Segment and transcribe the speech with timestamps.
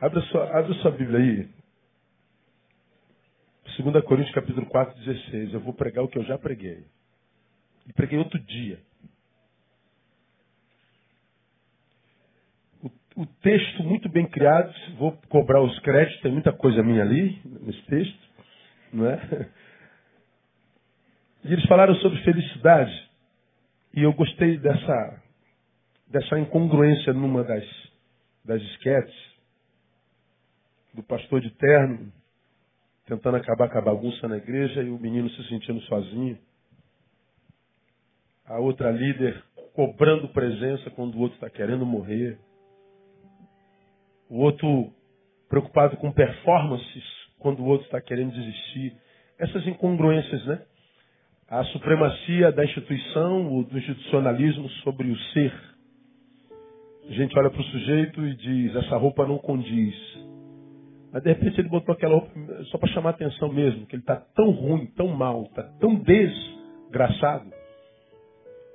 [0.00, 1.48] Abra sua, abra sua Bíblia aí.
[3.82, 5.52] 2 Coríntios capítulo 4, 16.
[5.52, 6.86] Eu vou pregar o que eu já preguei.
[7.86, 8.80] E preguei outro dia.
[12.82, 17.38] O, o texto muito bem criado, vou cobrar os créditos, tem muita coisa minha ali,
[17.44, 18.28] nesse texto,
[18.92, 19.50] não é?
[21.42, 23.10] E eles falaram sobre felicidade.
[23.94, 25.22] E eu gostei dessa,
[26.06, 27.64] dessa incongruência numa das,
[28.44, 29.29] das esquetes
[30.94, 32.12] do pastor de terno
[33.10, 36.38] tentando acabar com a bagunça na igreja e o menino se sentindo sozinho.
[38.46, 39.42] A outra líder
[39.74, 42.38] cobrando presença quando o outro está querendo morrer.
[44.28, 44.92] O outro
[45.48, 47.04] preocupado com performances
[47.40, 48.94] quando o outro está querendo desistir.
[49.38, 50.62] Essas incongruências, né?
[51.48, 55.52] A supremacia da instituição, ou do institucionalismo sobre o ser.
[57.08, 59.96] A gente olha para o sujeito e diz: essa roupa não condiz.
[61.12, 62.30] Mas de repente ele botou aquela roupa
[62.64, 67.50] só para chamar atenção mesmo, que ele está tão ruim, tão mal, está tão desgraçado.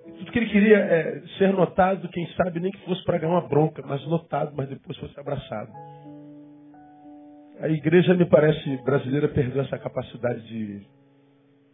[0.03, 3.47] Tudo que ele queria é ser notado, quem sabe nem que fosse para ganhar uma
[3.47, 5.71] bronca, mas notado, mas depois fosse abraçado.
[7.59, 10.81] A igreja, me parece, brasileira perdeu essa capacidade de,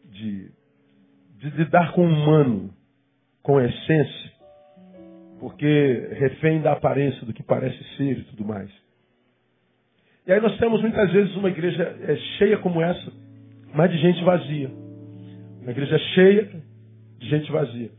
[0.05, 0.51] de,
[1.39, 2.73] de lidar com o humano,
[3.41, 4.31] com a essência,
[5.39, 8.71] porque refém da aparência, do que parece ser e tudo mais.
[10.31, 13.11] E aí nós temos muitas vezes uma igreja é, cheia como essa,
[13.73, 14.71] mas de gente vazia.
[15.61, 16.49] Uma igreja cheia
[17.19, 17.89] de gente vazia.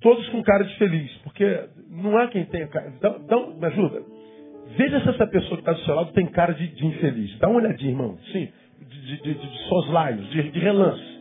[0.00, 1.44] Todos com cara de feliz, porque
[1.90, 2.94] não há quem tenha cara.
[3.02, 4.02] Dá, dá, me ajuda.
[4.78, 7.38] Veja se essa pessoa que está do seu lado tem cara de, de infeliz.
[7.38, 8.18] Dá uma olhadinha, irmão.
[8.32, 8.48] Sim,
[8.80, 11.20] de, de, de, de soslaios, de, de relance.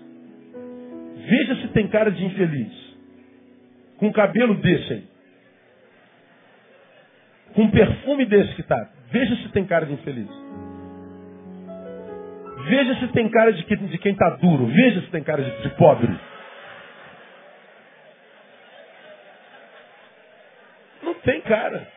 [1.27, 2.71] Veja se tem cara de infeliz.
[3.97, 5.03] Com cabelo desse aí.
[7.53, 10.29] Com perfume desse que está Veja se tem cara de infeliz.
[12.67, 14.67] Veja se tem cara de, que, de quem está duro.
[14.67, 16.15] Veja se tem cara de, de pobre.
[21.01, 21.87] Não tem cara.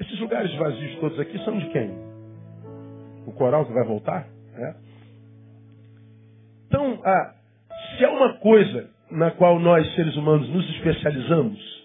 [0.00, 1.90] Esses lugares vazios todos aqui são de quem?
[3.26, 4.28] O coral que vai voltar?
[4.52, 4.76] Né?
[6.68, 7.34] Então, ah,
[7.96, 11.75] se há uma coisa na qual nós, seres humanos, nos especializamos,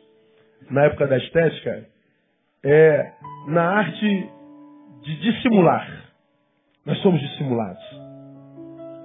[0.71, 1.85] na época da estética
[2.63, 3.13] é
[3.47, 4.29] na arte
[5.03, 6.11] de dissimular.
[6.85, 7.83] Nós somos dissimulados.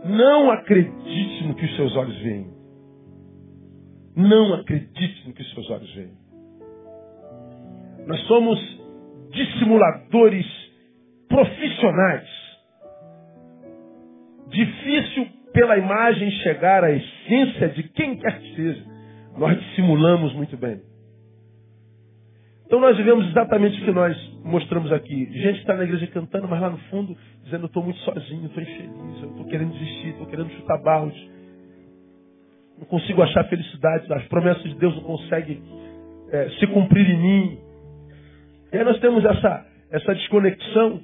[0.05, 2.47] Não acredite no que os seus olhos veem.
[4.15, 6.17] Não acredite no que os seus olhos veem.
[8.07, 8.59] Nós somos
[9.31, 10.47] dissimuladores
[11.29, 12.29] profissionais.
[14.49, 18.85] Difícil pela imagem chegar à essência de quem quer que seja.
[19.37, 20.81] Nós dissimulamos muito bem.
[22.67, 25.29] Então nós vivemos exatamente o que nós mostramos aqui.
[25.33, 28.63] Gente está na igreja cantando, mas lá no fundo dizendo eu estou muito sozinho, estou
[28.63, 31.15] infeliz, eu estou querendo desistir, estou querendo chutar barros.
[32.77, 35.63] Não consigo achar felicidade, as promessas de Deus não conseguem
[36.33, 37.59] é, se cumprir em mim.
[38.73, 41.01] E aí nós temos essa, essa desconexão,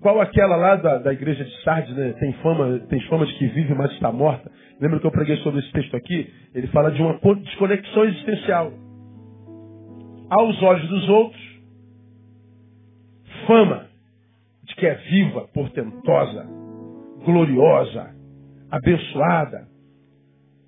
[0.00, 2.12] qual aquela lá da, da igreja de Sardes, né?
[2.18, 4.50] tem, fama, tem fama de que vive, mas está morta.
[4.80, 6.28] Lembra que eu preguei sobre esse texto aqui?
[6.52, 8.72] Ele fala de uma desconexão existencial
[10.34, 11.42] aos olhos dos outros,
[13.46, 13.86] fama
[14.64, 16.46] de que é viva, portentosa,
[17.24, 18.10] gloriosa,
[18.70, 19.68] abençoada.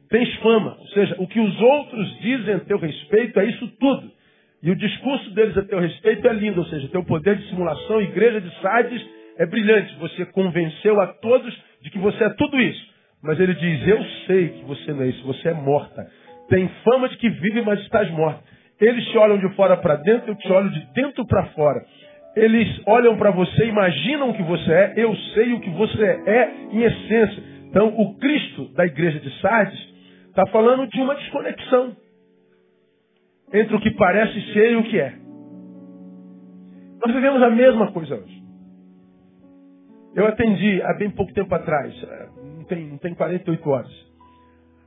[0.09, 4.12] Tens fama, ou seja, o que os outros dizem a teu respeito é isso tudo.
[4.62, 8.00] E o discurso deles a teu respeito é lindo, ou seja, teu poder de simulação,
[8.00, 9.05] igreja de Sardes,
[9.38, 9.94] é brilhante.
[9.99, 12.87] Você convenceu a todos de que você é tudo isso.
[13.22, 16.06] Mas ele diz: Eu sei que você não é isso, você é morta.
[16.49, 18.43] Tem fama de que vive, mas estás morta.
[18.81, 21.84] Eles te olham de fora para dentro, eu te olho de dentro para fora.
[22.34, 26.50] Eles olham para você, imaginam o que você é, eu sei o que você é
[26.70, 27.42] em essência.
[27.69, 29.78] Então, o Cristo da igreja de Sardes
[30.28, 31.97] está falando de uma desconexão
[33.53, 35.14] entre o que parece ser e o que é.
[37.05, 38.43] Nós vivemos a mesma coisa hoje.
[40.14, 44.06] Eu atendi há bem pouco tempo atrás, eh, não tem, não tem 48 horas,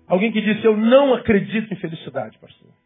[0.07, 2.79] alguém que disse: Eu não acredito em felicidade, pastor.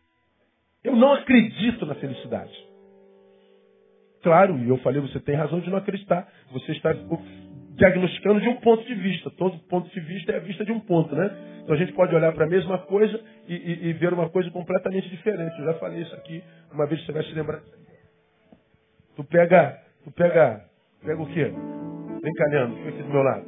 [0.84, 2.54] Eu não acredito na felicidade.
[4.22, 6.28] Claro, e eu falei, você tem razão de não acreditar.
[6.52, 6.94] Você está
[7.76, 9.30] diagnosticando de um ponto de vista.
[9.32, 11.30] Todo ponto de vista é a vista de um ponto, né?
[11.62, 14.50] Então a gente pode olhar para a mesma coisa e, e, e, ver uma coisa
[14.52, 15.58] completamente diferente.
[15.60, 17.62] Eu já falei isso aqui, uma vez você vai se lembrar.
[19.16, 20.66] Tu pega, tu pega,
[21.06, 21.52] pega o quê?
[22.22, 23.46] Vem cá, Leandro, fica aqui do meu lado.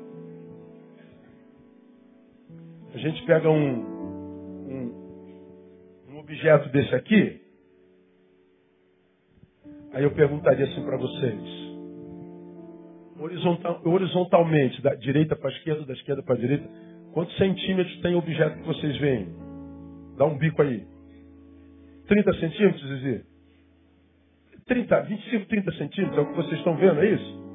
[2.93, 3.79] A gente pega um,
[4.69, 5.04] um
[6.25, 7.39] objeto desse aqui,
[9.93, 11.65] aí eu perguntaria assim para vocês.
[13.19, 16.67] Horizontal, horizontalmente, da direita para a esquerda, da esquerda para a direita,
[17.13, 19.27] quantos centímetros tem o objeto que vocês veem?
[20.17, 20.85] Dá um bico aí.
[22.07, 23.25] 30 centímetros, Zizi?
[24.65, 27.45] 30, 25, 30 centímetros, é o que vocês estão vendo, é isso?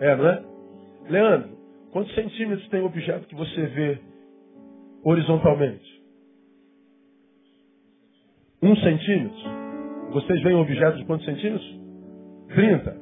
[0.00, 0.44] É, não é?
[1.10, 1.50] Leandro,
[1.92, 3.98] quantos centímetros tem o objeto que você vê
[5.04, 5.95] horizontalmente?
[8.66, 9.38] Um centímetro?
[10.10, 11.80] Vocês veem um objeto de quantos centímetros?
[12.48, 12.96] 30.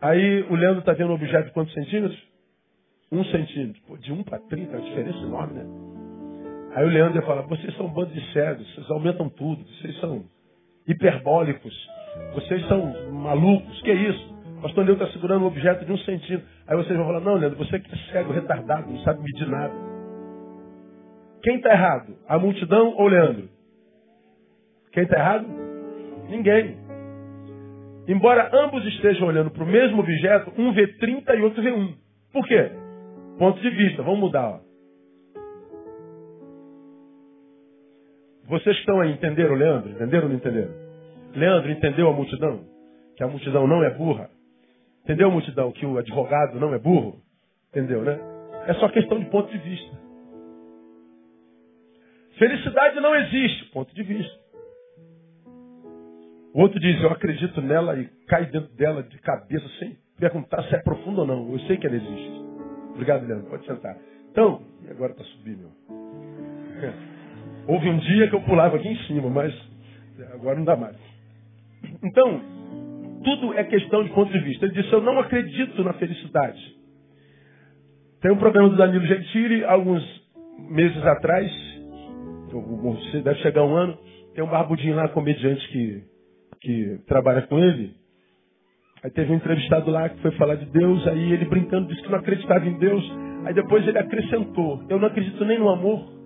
[0.00, 2.16] Aí o Leandro está vendo um objeto de quantos centímetros?
[3.10, 3.82] Um centímetro.
[3.88, 5.66] Pô, de 1 para 30 é uma diferença enorme, né?
[6.76, 9.98] Aí o Leandro ia falar, vocês são um bando de cegos, vocês aumentam tudo, vocês
[9.98, 10.22] são
[10.86, 11.74] hiperbólicos,
[12.34, 14.34] vocês são malucos, que é isso?
[14.58, 16.46] O pastor Leandro está segurando um objeto de um centímetro.
[16.68, 19.74] Aí vocês vão falar, não, Leandro, você que é cego, retardado, não sabe medir nada.
[21.42, 22.16] Quem está errado?
[22.28, 23.58] A multidão ou Leandro?
[24.92, 25.46] Quem está errado?
[26.28, 26.76] Ninguém.
[28.08, 31.94] Embora ambos estejam olhando para o mesmo objeto, um vê 30 e outro vê 1.
[32.32, 32.70] Por quê?
[33.38, 34.02] Ponto de vista.
[34.02, 34.48] Vamos mudar.
[34.48, 34.60] Ó.
[38.48, 39.90] Vocês estão aí, entenderam, Leandro?
[39.90, 40.72] Entenderam ou não entenderam?
[41.34, 42.64] Leandro entendeu a multidão?
[43.16, 44.28] Que a multidão não é burra?
[45.04, 45.70] Entendeu a multidão?
[45.70, 47.20] Que o advogado não é burro?
[47.70, 48.18] Entendeu, né?
[48.66, 49.96] É só questão de ponto de vista.
[52.38, 54.39] Felicidade não existe, ponto de vista.
[56.52, 60.74] O outro diz, eu acredito nela e cai dentro dela de cabeça sem perguntar se
[60.74, 61.52] é profundo ou não.
[61.52, 62.42] Eu sei que ela existe.
[62.92, 63.48] Obrigado, Leandro.
[63.48, 63.96] Pode sentar.
[64.30, 65.70] Então, e agora para subir, meu?
[67.68, 69.54] Houve um dia que eu pulava aqui em cima, mas
[70.32, 70.96] agora não dá mais.
[72.02, 72.40] Então,
[73.24, 74.64] tudo é questão de ponto de vista.
[74.64, 76.76] Ele disse, eu não acredito na felicidade.
[78.20, 80.02] Tem um programa do Danilo Gentili, alguns
[80.68, 81.50] meses atrás,
[83.22, 83.96] deve chegar um ano,
[84.34, 86.02] tem um barbudinho lá, comediante que
[86.60, 87.94] que trabalha com ele,
[89.02, 92.10] aí teve um entrevistado lá que foi falar de Deus, aí ele brincando disse que
[92.10, 93.04] não acreditava em Deus,
[93.44, 96.20] aí depois ele acrescentou, eu não acredito nem no amor.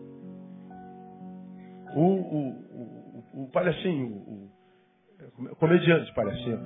[1.95, 2.49] O, o,
[3.35, 4.51] o, o palhacinho, o,
[5.53, 6.59] o comediante palhacinho,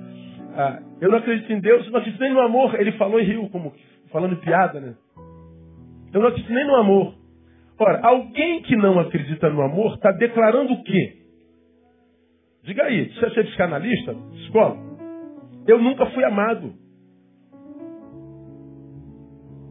[0.55, 2.79] ah, eu não acredito em Deus, não acredito nem no amor.
[2.79, 3.73] Ele falou e riu, como
[4.11, 4.95] falando piada, né?
[6.11, 7.13] Eu não acredito nem no amor.
[7.77, 11.18] Ora, alguém que não acredita no amor está declarando o quê?
[12.63, 14.15] Diga aí, você é psicanalista,
[14.45, 14.77] escola?
[15.67, 16.73] Eu nunca fui amado.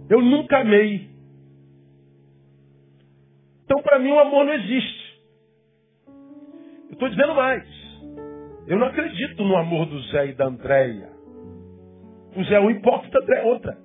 [0.08, 1.08] Eu nunca amei.
[3.64, 5.22] Então, para mim, o amor não existe.
[6.88, 7.66] Eu estou dizendo mais.
[8.66, 11.10] Eu não acredito no amor do Zé e da Andréia.
[12.36, 13.78] O Zé é um hipócrita, a André é outra.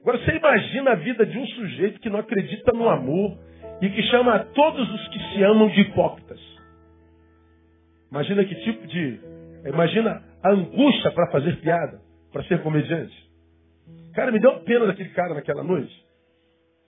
[0.00, 3.38] Agora, você imagina a vida de um sujeito que não acredita no amor
[3.80, 6.57] e que chama a todos os que se amam de hipócritas.
[8.10, 9.20] Imagina que tipo de.
[9.66, 12.00] Imagina a angústia para fazer piada,
[12.32, 13.14] para ser comediante.
[14.14, 15.94] Cara, me deu pena daquele cara naquela noite.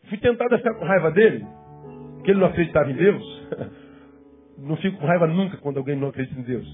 [0.09, 1.47] Fui tentado a ficar com raiva dele,
[2.15, 3.47] porque ele não acreditava em Deus.
[4.63, 6.69] Não fico com raiva nunca quando alguém não acredita em Deus.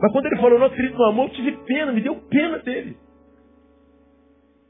[0.00, 2.96] Mas quando ele falou, não acredito no amor, eu tive pena, me deu pena dele.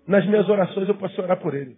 [0.06, 1.76] Nas minhas orações eu posso orar por ele.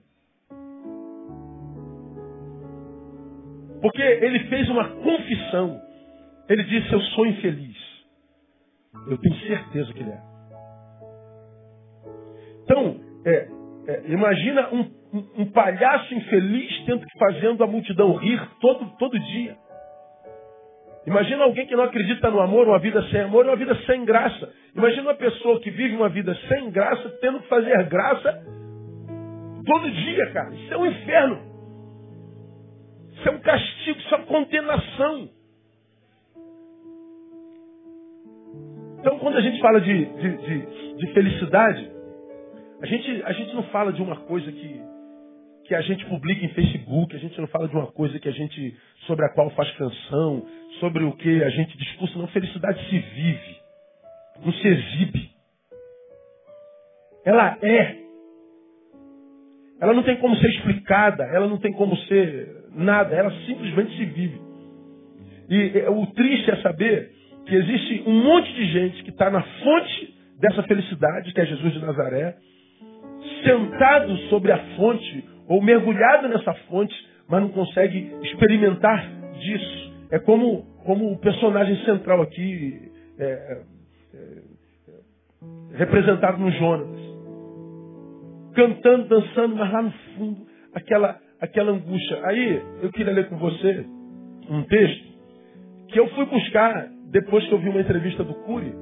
[3.80, 5.80] Porque ele fez uma confissão.
[6.48, 7.76] Ele disse: Eu sou infeliz.
[9.08, 10.20] Eu tenho certeza que ele é.
[12.64, 13.48] Então, é,
[13.88, 14.90] é, imagina um,
[15.38, 19.56] um, palhaço infeliz tendo que fazendo a multidão rir todo, todo dia.
[21.06, 24.52] Imagina alguém que não acredita no amor, uma vida sem amor, uma vida sem graça.
[24.76, 28.44] Imagina uma pessoa que vive uma vida sem graça, tendo que fazer graça
[29.64, 30.54] todo dia, cara.
[30.54, 31.40] Isso é um inferno.
[33.14, 35.30] Isso é um castigo, isso é uma condenação.
[38.98, 41.90] Então, quando a gente fala de, de, de, de felicidade,
[42.82, 44.80] a gente, a gente não fala de uma coisa que,
[45.64, 48.32] que a gente publica em Facebook, a gente não fala de uma coisa que a
[48.32, 48.76] gente
[49.06, 50.44] sobre a qual faz canção,
[50.80, 52.26] sobre o que a gente discursa, não.
[52.28, 53.56] Felicidade se vive,
[54.44, 55.30] não se exibe.
[57.24, 57.96] Ela é.
[59.80, 64.04] Ela não tem como ser explicada, ela não tem como ser nada, ela simplesmente se
[64.06, 64.40] vive.
[65.48, 67.17] E o triste é saber
[67.48, 71.72] que existe um monte de gente que está na fonte dessa felicidade, que é Jesus
[71.72, 72.36] de Nazaré,
[73.42, 76.94] sentado sobre a fonte, ou mergulhado nessa fonte,
[77.26, 79.92] mas não consegue experimentar disso.
[80.10, 83.62] É como, como o personagem central aqui, é, é,
[84.14, 86.98] é, representado no Jonas.
[88.54, 92.20] Cantando, dançando, mas lá no fundo, aquela, aquela angústia.
[92.24, 93.86] Aí, eu queria ler com você
[94.50, 95.08] um texto
[95.88, 98.72] que eu fui buscar depois que eu vi uma entrevista do Cury,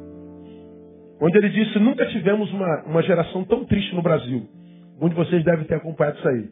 [1.20, 4.48] onde ele disse: Nunca tivemos uma, uma geração tão triste no Brasil.
[5.00, 6.48] Onde vocês devem ter acompanhado isso aí.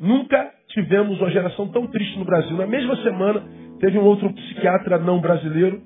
[0.00, 2.56] Nunca tivemos uma geração tão triste no Brasil.
[2.56, 3.42] Na mesma semana,
[3.80, 5.82] teve um outro psiquiatra não brasileiro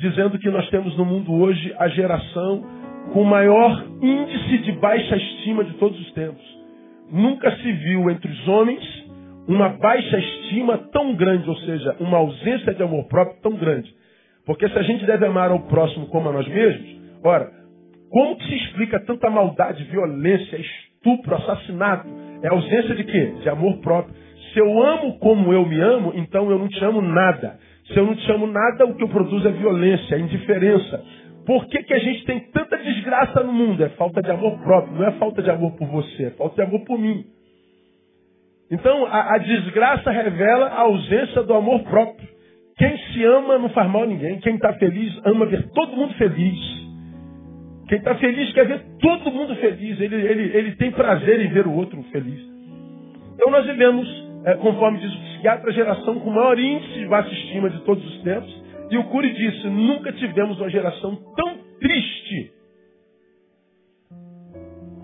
[0.00, 2.64] dizendo que nós temos no mundo hoje a geração
[3.12, 6.42] com o maior índice de baixa estima de todos os tempos.
[7.12, 8.82] Nunca se viu entre os homens
[9.46, 13.92] uma baixa estima tão grande, ou seja, uma ausência de amor próprio tão grande.
[14.46, 17.50] Porque se a gente deve amar ao próximo como a nós mesmos, ora,
[18.10, 22.08] como que se explica tanta maldade, violência, estupro, assassinato?
[22.42, 23.34] É ausência de quê?
[23.42, 24.14] De amor próprio.
[24.52, 27.58] Se eu amo como eu me amo, então eu não te amo nada.
[27.86, 31.04] Se eu não te amo nada, o que eu produzo é violência, é indiferença.
[31.46, 33.84] Por que, que a gente tem tanta desgraça no mundo?
[33.84, 36.62] É falta de amor próprio, não é falta de amor por você, é falta de
[36.62, 37.24] amor por mim.
[38.70, 42.28] Então, a, a desgraça revela a ausência do amor próprio.
[42.80, 44.40] Quem se ama não faz mal a ninguém.
[44.40, 46.58] Quem está feliz ama ver todo mundo feliz.
[47.86, 50.00] Quem está feliz quer ver todo mundo feliz.
[50.00, 52.40] Ele, ele, ele tem prazer em ver o outro feliz.
[53.34, 54.08] Então nós vivemos,
[54.46, 58.02] é, conforme diz o psiquiatra, a geração com maior índice de baixa estima de todos
[58.02, 58.64] os tempos.
[58.90, 62.50] E o Cury disse, nunca tivemos uma geração tão triste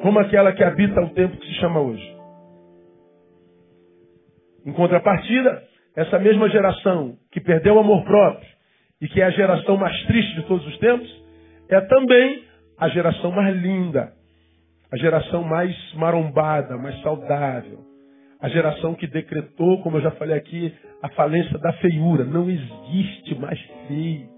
[0.01, 2.17] como aquela que habita o tempo que se chama hoje.
[4.65, 5.63] Em contrapartida,
[5.97, 8.47] essa mesma geração que perdeu o amor próprio
[9.01, 11.25] e que é a geração mais triste de todos os tempos,
[11.71, 12.45] é também
[12.79, 14.13] a geração mais linda,
[14.93, 17.81] a geração mais marombada, mais saudável,
[18.41, 20.73] a geração que decretou, como eu já falei aqui,
[21.03, 22.25] a falência da feiura.
[22.25, 24.29] Não existe mais feio.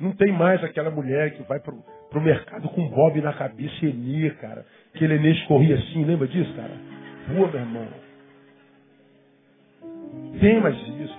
[0.00, 1.76] Não tem mais aquela mulher que vai pro,
[2.10, 4.64] pro mercado com bob na cabeça e Enê, cara.
[4.94, 6.72] Aquele Enê escorria assim, lembra disso, cara?
[7.28, 8.05] Pô, meu irmão.
[10.40, 11.16] Tem mais isso.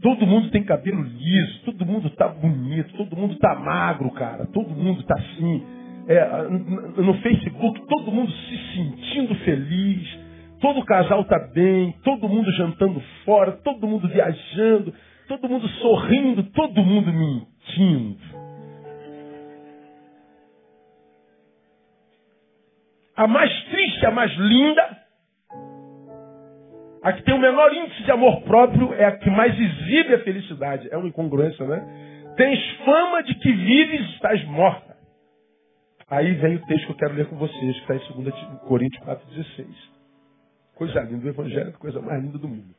[0.00, 4.46] Todo mundo tem cabelo liso, todo mundo tá bonito, todo mundo tá magro, cara.
[4.46, 5.62] Todo mundo tá assim.
[6.08, 10.18] É, no Facebook, todo mundo se sentindo feliz,
[10.60, 14.94] todo casal tá bem, todo mundo jantando fora, todo mundo viajando,
[15.26, 18.16] todo mundo sorrindo, todo mundo mentindo.
[23.16, 24.95] A mais triste, a mais linda,
[27.06, 30.24] a que tem o menor índice de amor próprio é a que mais exibe a
[30.24, 30.88] felicidade.
[30.90, 32.34] É uma incongruência, né?
[32.36, 34.96] Tens fama de que vives estás morta.
[36.10, 38.34] Aí vem o texto que eu quero ler com vocês, que está em 2
[38.66, 39.66] Coríntios 4,16.
[40.74, 42.74] Coisa linda do Evangelho, coisa mais linda do mundo.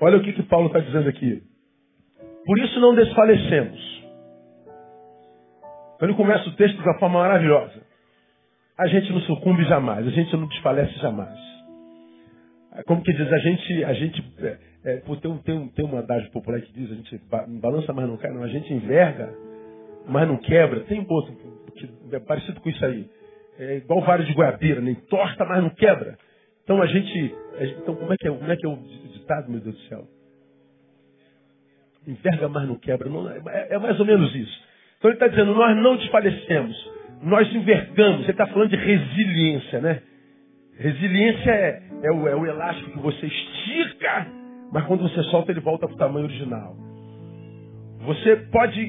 [0.00, 1.42] Olha o que, que Paulo está dizendo aqui.
[2.46, 3.89] Por isso não desfalecemos.
[6.00, 7.82] Ele começa o texto de uma forma maravilhosa.
[8.78, 11.38] A gente não sucumbe jamais, a gente não desfalece jamais.
[12.72, 16.30] É como que diz, a gente, a gente é, é, tem, tem, tem uma adagio
[16.30, 17.20] popular que diz, a gente
[17.60, 18.42] balança, mas não cai, não.
[18.42, 19.34] A gente enverga,
[20.06, 20.80] mas não quebra.
[20.84, 21.36] Tem outro
[21.74, 23.08] que é parecido com isso aí.
[23.58, 26.16] É igual vários de goiabeira, nem torta, mas não quebra.
[26.64, 28.76] Então a gente, a gente, então como é que é, como é que é o
[29.12, 30.08] ditado, meu Deus do céu?
[32.06, 33.08] Enverga, mas não quebra.
[33.10, 34.69] Não, é, é mais ou menos isso.
[35.00, 36.90] Então ele está dizendo, nós não desfalecemos,
[37.22, 38.20] nós envergamos.
[38.20, 40.02] Ele está falando de resiliência, né?
[40.78, 44.26] Resiliência é, é, o, é o elástico que você estica,
[44.70, 46.76] mas quando você solta ele volta para o tamanho original.
[48.00, 48.80] Você pode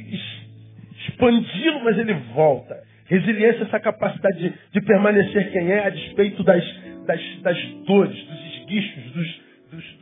[1.08, 2.76] expandi-lo, mas ele volta.
[3.06, 6.64] Resiliência é essa capacidade de, de, permanecer quem é a despeito das,
[7.06, 9.42] das, das dores, dos esguichos, dos,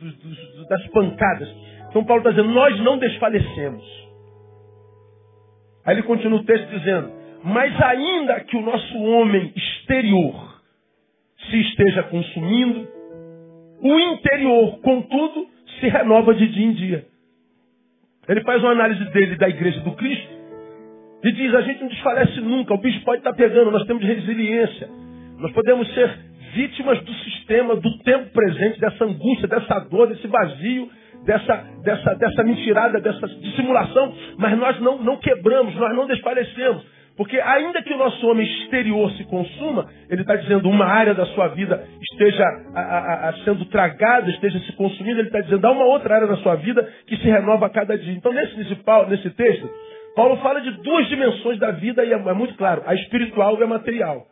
[0.00, 1.48] dos, dos, das pancadas.
[1.88, 4.09] Então Paulo está dizendo, nós não desfalecemos.
[5.90, 7.10] Aí ele continua o texto dizendo:
[7.42, 10.60] Mas ainda que o nosso homem exterior
[11.50, 12.86] se esteja consumindo,
[13.82, 15.48] o interior, contudo,
[15.80, 17.06] se renova de dia em dia.
[18.28, 20.28] Ele faz uma análise dele da igreja do Cristo
[21.24, 24.88] e diz: a gente não desfalece nunca, o bicho pode estar pegando, nós temos resiliência.
[25.38, 26.08] Nós podemos ser
[26.54, 30.88] vítimas do sistema, do tempo presente, dessa angústia, dessa dor, desse vazio,
[31.24, 36.84] dessa, dessa, dessa mentirada, dessa dissimulação, mas nós não, não quebramos, nós não desfalecemos.
[37.16, 41.26] Porque ainda que o nosso homem exterior se consuma, ele está dizendo uma área da
[41.26, 42.42] sua vida esteja
[42.74, 46.26] a, a, a, sendo tragada, esteja se consumindo, ele está dizendo há uma outra área
[46.26, 48.14] da sua vida que se renova a cada dia.
[48.14, 48.74] Então nesse, nesse,
[49.08, 49.68] nesse texto,
[50.16, 53.64] Paulo fala de duas dimensões da vida e é, é muito claro, a espiritual e
[53.64, 54.26] a material.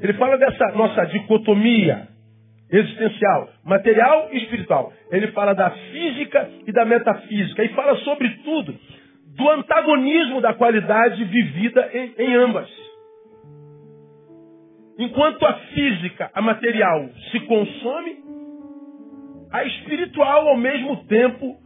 [0.00, 2.07] Ele fala dessa nossa dicotomia
[2.70, 4.92] existencial, material e espiritual.
[5.10, 7.64] Ele fala da física e da metafísica.
[7.64, 8.74] E fala, sobretudo,
[9.36, 12.68] do antagonismo da qualidade vivida em, em ambas.
[14.98, 18.16] Enquanto a física, a material, se consome,
[19.52, 21.56] a espiritual, ao mesmo tempo,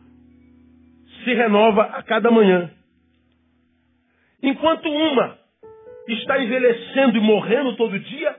[1.24, 2.70] se renova a cada manhã.
[4.42, 5.38] Enquanto uma
[6.08, 8.36] está envelhecendo e morrendo todo dia,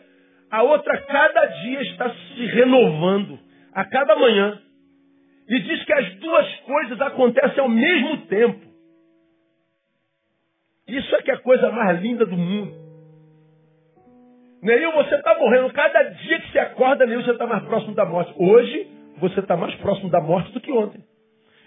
[0.53, 3.39] a outra cada dia está se renovando,
[3.73, 4.61] a cada manhã.
[5.49, 8.61] E diz que as duas coisas acontecem ao mesmo tempo.
[10.87, 12.71] Isso é que é a coisa mais linda do mundo.
[14.61, 15.73] Neil, você está morrendo.
[15.73, 18.31] Cada dia que você acorda, Neil, você está mais próximo da morte.
[18.37, 21.03] Hoje, você está mais próximo da morte do que ontem.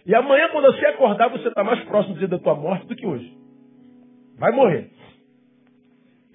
[0.07, 2.95] E amanhã, quando você acordar, você está mais próximo do dia da tua morte do
[2.95, 3.37] que hoje.
[4.39, 4.93] Vai morrer.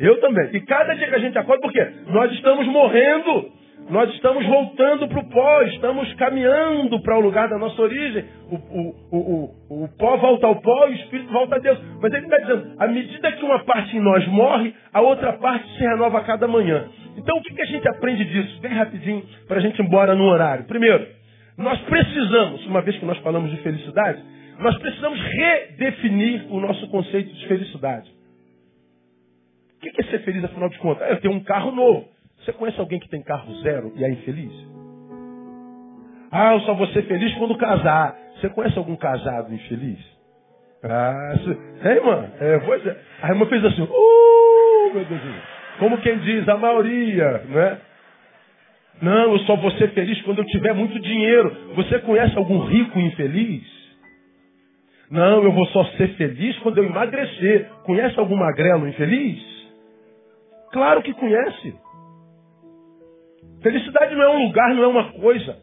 [0.02, 0.50] Eu também.
[0.54, 1.88] E cada dia que a gente acorda, por quê?
[2.08, 3.62] Nós estamos morrendo.
[3.90, 8.24] Nós estamos voltando para o pó, estamos caminhando para o lugar da nossa origem.
[8.50, 11.78] O, o, o, o, pó volta ao pó e o espírito volta a Deus.
[12.02, 15.68] Mas ele está dizendo, à medida que uma parte em nós morre, a outra parte
[15.76, 16.88] se renova a cada manhã.
[17.18, 18.62] Então o que, que a gente aprende disso?
[18.62, 20.66] Bem rapidinho, para a gente ir embora no horário.
[20.66, 21.06] Primeiro,
[21.58, 24.24] nós precisamos, uma vez que nós falamos de felicidade,
[24.60, 28.21] nós precisamos redefinir o nosso conceito de felicidade.
[29.82, 31.08] O que é ser feliz afinal de contas?
[31.08, 32.08] É eu tenho um carro novo.
[32.38, 34.52] Você conhece alguém que tem carro zero e é infeliz?
[36.32, 38.16] Ah, eu só vou ser feliz quando casar.
[38.36, 40.00] Você conhece algum casado infeliz?
[40.84, 41.34] Ah,
[41.84, 42.30] é, irmã?
[42.40, 42.98] É, pois é.
[43.24, 45.22] A irmã fez assim, uh, meu Deus.
[45.80, 47.78] Como quem diz, a maioria, não é?
[49.02, 51.74] Não, eu só vou ser feliz quando eu tiver muito dinheiro.
[51.76, 53.64] Você conhece algum rico infeliz?
[55.10, 57.68] Não, eu vou só ser feliz quando eu emagrecer.
[57.84, 59.61] Conhece algum magrelo infeliz?
[60.72, 61.76] Claro que conhece.
[63.62, 65.60] Felicidade não é um lugar, não é uma coisa.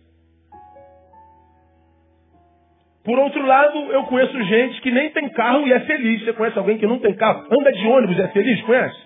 [3.05, 6.23] Por outro lado, eu conheço gente que nem tem carro e é feliz.
[6.23, 7.47] Você conhece alguém que não tem carro?
[7.50, 8.61] Anda de ônibus e é feliz?
[8.62, 8.99] Conhece?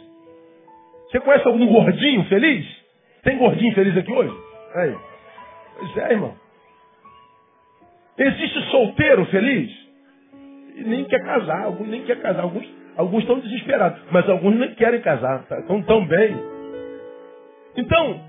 [1.08, 2.66] Você conhece algum gordinho feliz?
[3.22, 4.34] Tem gordinho feliz aqui hoje?
[4.74, 4.96] Aí.
[5.78, 6.34] Pois é, irmão.
[8.18, 9.70] Existe solteiro feliz?
[10.74, 15.00] E nem quer casar, nem quer casar, alguns, alguns estão desesperados, mas alguns nem querem
[15.00, 15.58] casar, tá?
[15.58, 16.36] estão tão bem.
[17.76, 18.20] Então,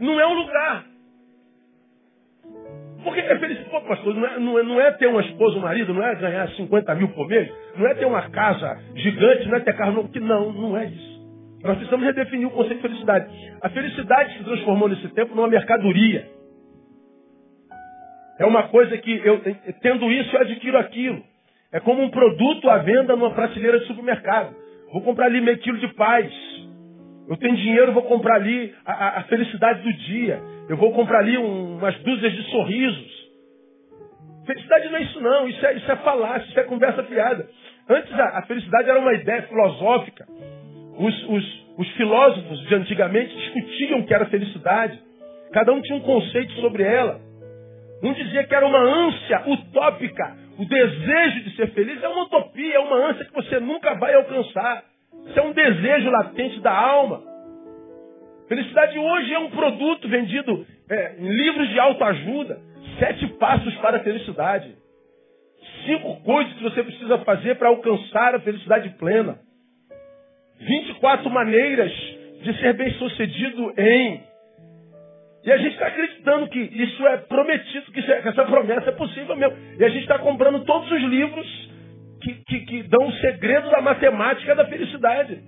[0.00, 0.84] não é um lugar.
[3.02, 3.58] Por que é feliz?
[3.68, 6.14] Pô, pastor, não é, não, é, não é ter uma esposa, um marido, não é
[6.14, 9.92] ganhar 50 mil por mês, não é ter uma casa gigante, não é ter carro
[9.92, 10.10] novo.
[10.20, 11.14] Não, não é isso.
[11.62, 13.26] Nós precisamos redefinir o conceito de felicidade.
[13.60, 16.26] A felicidade se transformou nesse tempo numa mercadoria.
[18.38, 19.40] É uma coisa que eu,
[19.80, 21.22] tendo isso, eu adquiro aquilo.
[21.74, 24.54] É como um produto à venda numa prateleira de supermercado.
[24.92, 26.32] Vou comprar ali meio quilo de paz.
[27.28, 30.40] Eu tenho dinheiro, vou comprar ali a, a felicidade do dia.
[30.68, 33.24] Eu vou comprar ali um, umas dúzias de sorrisos.
[34.46, 37.48] Felicidade não é isso não, isso é, isso é falácia, isso é conversa fiada.
[37.88, 40.28] Antes a, a felicidade era uma ideia filosófica.
[40.96, 44.96] Os, os, os filósofos de antigamente discutiam o que era felicidade.
[45.52, 47.20] Cada um tinha um conceito sobre ela.
[48.00, 50.43] Um dizia que era uma ânsia utópica.
[50.58, 54.14] O desejo de ser feliz é uma utopia, é uma ânsia que você nunca vai
[54.14, 54.84] alcançar.
[55.26, 57.22] Isso é um desejo latente da alma.
[58.48, 62.60] Felicidade hoje é um produto vendido é, em livros de autoajuda.
[62.98, 64.76] Sete passos para a felicidade.
[65.86, 69.38] Cinco coisas que você precisa fazer para alcançar a felicidade plena.
[70.60, 71.90] 24 maneiras
[72.42, 74.22] de ser bem sucedido em.
[75.44, 78.92] E a gente está acreditando que isso é prometido, que, é, que essa promessa é
[78.92, 79.56] possível mesmo.
[79.78, 81.46] E a gente está comprando todos os livros
[82.22, 85.38] que, que, que dão o segredo da matemática da felicidade.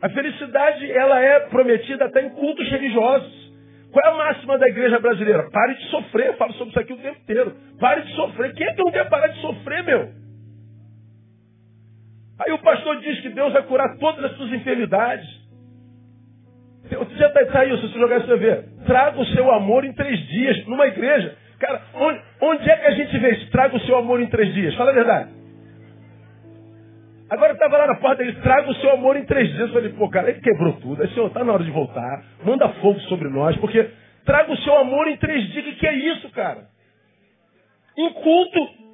[0.00, 3.46] A felicidade, ela é prometida até em cultos religiosos.
[3.92, 5.50] Qual é a máxima da igreja brasileira?
[5.50, 6.26] Pare de sofrer.
[6.28, 7.54] Eu falo sobre isso aqui o tempo inteiro.
[7.78, 8.54] Pare de sofrer.
[8.54, 10.12] Quem é que não quer parar de sofrer, meu?
[12.38, 15.45] Aí o pastor diz que Deus vai curar todas as suas enfermidades.
[16.88, 18.64] Você já está aí, se você jogar isso, você.
[18.86, 21.36] Traga o seu amor em três dias numa igreja.
[21.58, 23.50] Cara, onde, onde é que a gente vê isso?
[23.50, 24.74] Traga o seu amor em três dias.
[24.74, 25.30] Fala a verdade.
[27.28, 29.60] Agora eu estava lá na porta dele, traga o seu amor em três dias.
[29.60, 31.02] Eu falei, pô, cara, ele quebrou tudo.
[31.02, 32.24] Aí, senhor, está na hora de voltar.
[32.44, 33.90] Manda fogo sobre nós, porque
[34.24, 35.66] traga o seu amor em três dias.
[35.66, 36.68] O que, é isso, cara?
[37.98, 38.86] Em culto.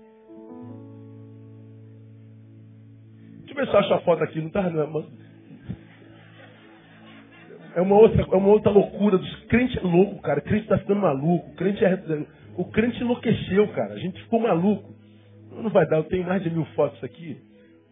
[3.41, 4.41] Deixa eu ver se eu acho a foto aqui.
[4.41, 5.07] Não tá, não,
[7.75, 9.19] é uma outra, é uma outra loucura.
[9.19, 10.41] Dos crente é louco, cara.
[10.41, 11.51] O crente está ficando maluco.
[11.51, 11.99] O crente é
[12.57, 13.95] o crente enlouqueceu, cara.
[13.95, 14.93] A gente ficou maluco.
[15.51, 17.37] Não vai dar, eu tenho mais de mil fotos aqui.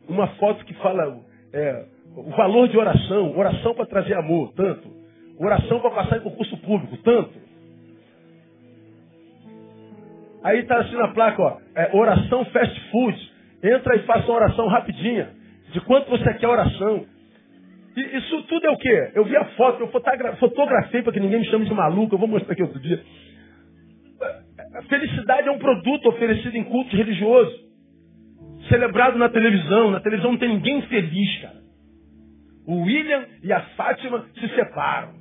[0.09, 1.21] Uma foto que fala
[1.53, 1.85] é,
[2.16, 3.37] o valor de oração.
[3.37, 4.88] Oração para trazer amor, tanto.
[5.38, 7.51] Oração para passar em concurso público, tanto.
[10.43, 13.33] Aí está assim na placa, ó, é, oração fast food.
[13.62, 15.31] Entra e faça uma oração rapidinha.
[15.71, 17.07] De quanto você quer oração.
[18.17, 19.13] Isso tudo é o quê?
[19.15, 19.89] Eu vi a foto, eu
[20.39, 23.03] fotografei para que ninguém me chame de maluco, eu vou mostrar aqui outro dia.
[24.75, 27.71] A felicidade é um produto oferecido em cultos religiosos.
[28.69, 29.91] Celebrado na televisão.
[29.91, 31.61] Na televisão não tem ninguém feliz, cara.
[32.67, 35.15] O William e a Fátima se separam.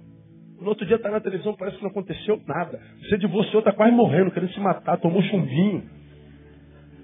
[0.62, 2.80] No outro dia está na televisão, parece que não aconteceu nada.
[3.02, 5.84] Você divorciou, está quase morrendo, querendo se matar, tomou chumbinho.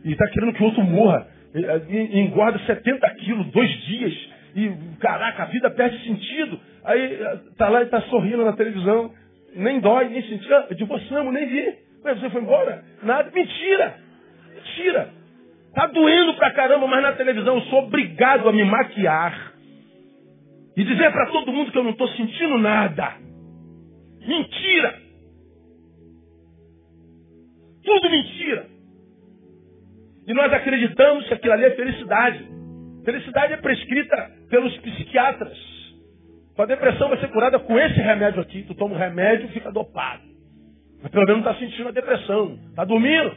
[0.04, 1.26] E está querendo que o outro morra.
[1.56, 4.14] E, engorda 70 quilos, dois dias.
[4.56, 6.60] E, caraca, a vida perde sentido.
[6.86, 7.20] Aí
[7.52, 9.14] está lá e está sorrindo na televisão.
[9.54, 10.54] Nem dói, nem sentido.
[10.54, 11.76] Ah, divorciamos, nem vi.
[12.04, 12.84] Mas você foi embora?
[13.04, 13.30] Nada.
[13.32, 14.00] Mentira!
[14.54, 15.10] Mentira!
[15.74, 19.54] Tá doendo pra caramba, mas na televisão eu sou obrigado a me maquiar
[20.78, 23.16] e dizer para todo mundo que eu não estou sentindo nada.
[24.26, 24.96] Mentira!
[27.84, 28.68] Tudo mentira.
[30.28, 32.55] E nós acreditamos que aquilo ali é felicidade.
[33.06, 35.58] Felicidade é prescrita pelos psiquiatras.
[36.58, 38.64] A depressão vai ser curada com esse remédio aqui.
[38.64, 40.24] Tu toma o remédio e fica dopado.
[41.04, 42.58] Mas pelo menos não está sentindo a depressão.
[42.70, 43.36] Está dormindo.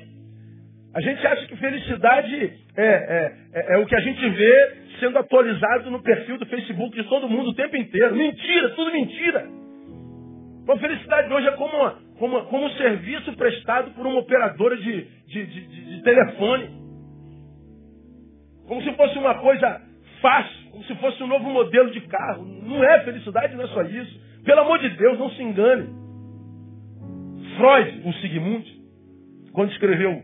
[0.94, 5.18] A gente acha que felicidade é, é, é, é, o que a gente vê sendo
[5.18, 8.16] atualizado no perfil do Facebook de todo mundo o tempo inteiro.
[8.16, 9.46] Mentira, tudo mentira.
[10.68, 15.06] A felicidade hoje é como, uma, como, como um serviço prestado por uma operadora de,
[15.26, 16.87] de, de, de telefone.
[18.68, 19.80] Como se fosse uma coisa
[20.20, 22.44] fácil, como se fosse um novo modelo de carro.
[22.44, 24.20] Não é felicidade, não é só isso.
[24.44, 25.88] Pelo amor de Deus, não se engane.
[27.56, 28.82] Freud, o Sigmund,
[29.52, 30.22] quando escreveu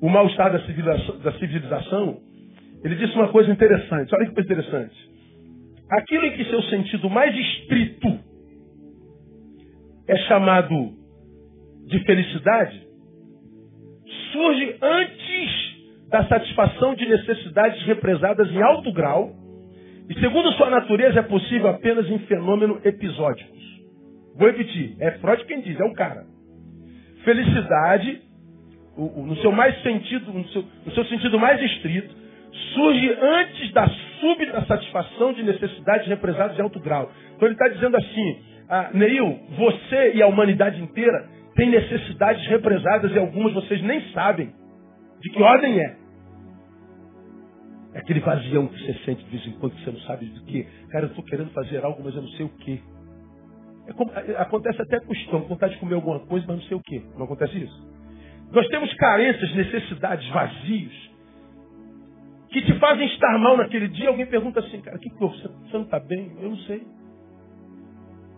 [0.00, 2.20] O Mal-Estar da Civilização, da Civilização,
[2.82, 4.14] ele disse uma coisa interessante.
[4.14, 5.12] Olha que coisa interessante.
[5.90, 8.18] Aquilo em que seu sentido mais estrito
[10.08, 10.96] é chamado
[11.86, 12.88] de felicidade,
[14.32, 15.71] surge antes
[16.12, 19.32] da satisfação de necessidades represadas em alto grau
[20.10, 23.62] e, segundo sua natureza, é possível apenas em fenômenos episódicos.
[24.36, 26.24] Vou repetir, é Freud quem diz, é o cara.
[27.24, 28.20] Felicidade,
[28.96, 32.14] no seu mais sentido, no seu, no seu sentido mais estrito,
[32.74, 33.88] surge antes da
[34.20, 37.10] súbita satisfação de necessidades represadas em alto grau.
[37.36, 43.10] Então ele está dizendo assim, ah, Neil, você e a humanidade inteira têm necessidades represadas
[43.12, 44.52] e algumas vocês nem sabem
[45.22, 46.01] de que ordem é.
[47.94, 50.44] É aquele vazião que você sente de vez em quando que você não sabe do
[50.44, 50.64] que.
[50.90, 52.82] Cara, eu estou querendo fazer algo, mas eu não sei o que.
[53.86, 56.76] É é, acontece até com o estômago, vontade de comer alguma coisa, mas não sei
[56.76, 57.00] o que.
[57.16, 57.92] Não acontece isso?
[58.52, 61.10] Nós temos carências, necessidades, vazios,
[62.50, 64.08] que te fazem estar mal naquele dia.
[64.08, 66.32] Alguém pergunta assim, cara, que, que você, você não está bem?
[66.40, 66.82] Eu não sei.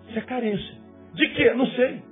[0.09, 0.75] Isso é carência.
[1.15, 1.53] De quê?
[1.53, 2.03] Não sei.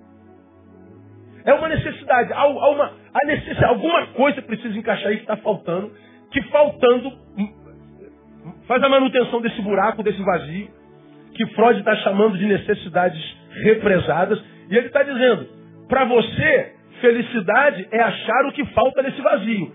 [1.44, 2.32] É uma necessidade.
[2.32, 3.64] Há, uma, há necessidade.
[3.64, 5.92] Alguma coisa precisa encaixar aí que está faltando.
[6.32, 7.12] Que faltando
[8.66, 10.68] faz a manutenção desse buraco, desse vazio,
[11.34, 14.42] que Freud está chamando de necessidades represadas.
[14.70, 15.48] E ele está dizendo,
[15.88, 19.72] para você, felicidade é achar o que falta nesse vazio.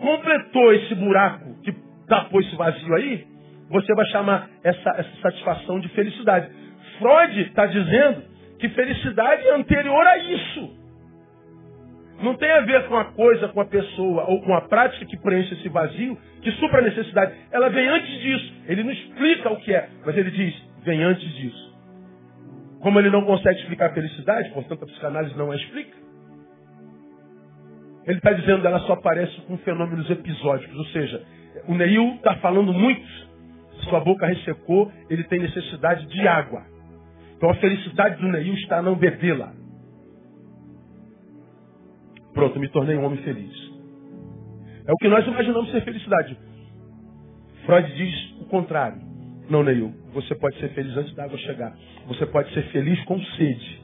[0.00, 1.72] Completou esse buraco que
[2.08, 3.26] tapou esse vazio aí,
[3.70, 6.48] você vai chamar essa, essa satisfação de felicidade.
[6.98, 8.22] Freud está dizendo
[8.58, 10.77] que felicidade é anterior a isso.
[12.22, 15.16] Não tem a ver com a coisa, com a pessoa ou com a prática que
[15.18, 17.32] preenche esse vazio, que supra a necessidade.
[17.52, 18.54] Ela vem antes disso.
[18.66, 21.68] Ele não explica o que é, mas ele diz, vem antes disso.
[22.80, 25.96] Como ele não consegue explicar a felicidade, portanto a psicanálise não a explica.
[28.06, 31.22] Ele está dizendo que ela só aparece com fenômenos episódicos, ou seja,
[31.66, 33.06] o Neil está falando muito,
[33.88, 36.62] sua boca ressecou, ele tem necessidade de água.
[37.36, 39.52] Então a felicidade do Neil está não bebê-la.
[42.38, 43.52] Pronto, me tornei um homem feliz.
[44.86, 46.38] É o que nós imaginamos ser felicidade.
[47.66, 49.02] Freud diz o contrário.
[49.50, 51.76] Não, Neil, você pode ser feliz antes da água chegar.
[52.06, 53.82] Você pode ser feliz com sede.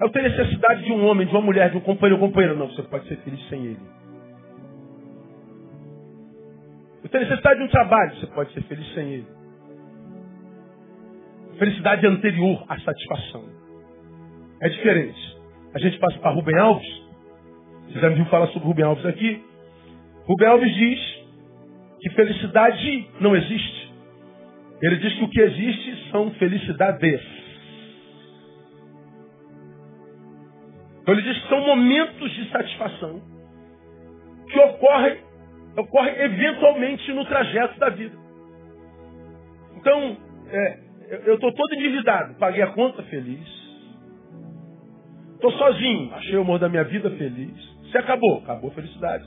[0.00, 2.54] Eu tenho necessidade de um homem, de uma mulher, de um companheiro ou companheira.
[2.54, 3.80] Não, você pode ser feliz sem ele.
[7.04, 8.16] Eu tenho necessidade de um trabalho.
[8.16, 9.26] Você pode ser feliz sem ele.
[11.58, 13.55] Felicidade anterior à satisfação.
[14.60, 15.36] É diferente.
[15.74, 17.02] A gente passa para Rubem Alves.
[17.88, 19.44] Você já me viu falar sobre Rubem Alves aqui.
[20.24, 21.26] Rubem Alves diz
[22.00, 23.92] que felicidade não existe.
[24.82, 27.20] Ele diz que o que existe são felicidades.
[31.02, 33.22] Então ele diz que são momentos de satisfação
[34.48, 35.18] que ocorrem,
[35.76, 38.16] ocorrem eventualmente no trajeto da vida.
[39.76, 40.16] Então,
[40.48, 40.78] é,
[41.26, 43.65] eu estou todo endividado, paguei a conta feliz.
[45.36, 47.54] Estou sozinho, achei o amor da minha vida feliz.
[47.90, 49.24] Se acabou, acabou a felicidade.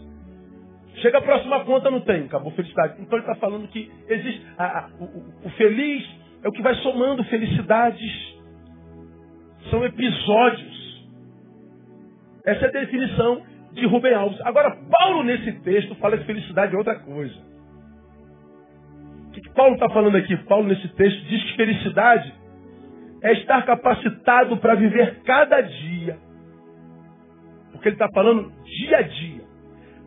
[0.95, 2.95] Chega a próxima conta, não tem, acabou a felicidade.
[2.99, 4.45] Então ele está falando que existe.
[4.57, 6.03] A, a, o, o feliz
[6.43, 8.39] é o que vai somando felicidades.
[9.69, 11.07] São episódios.
[12.43, 13.43] Essa é a definição
[13.73, 14.41] de Rubem Alves.
[14.41, 17.35] Agora, Paulo, nesse texto, fala que felicidade é outra coisa.
[19.27, 20.35] O que, que Paulo está falando aqui?
[20.45, 22.33] Paulo, nesse texto, diz que felicidade
[23.21, 26.17] é estar capacitado para viver cada dia.
[27.71, 29.41] Porque ele está falando dia a dia.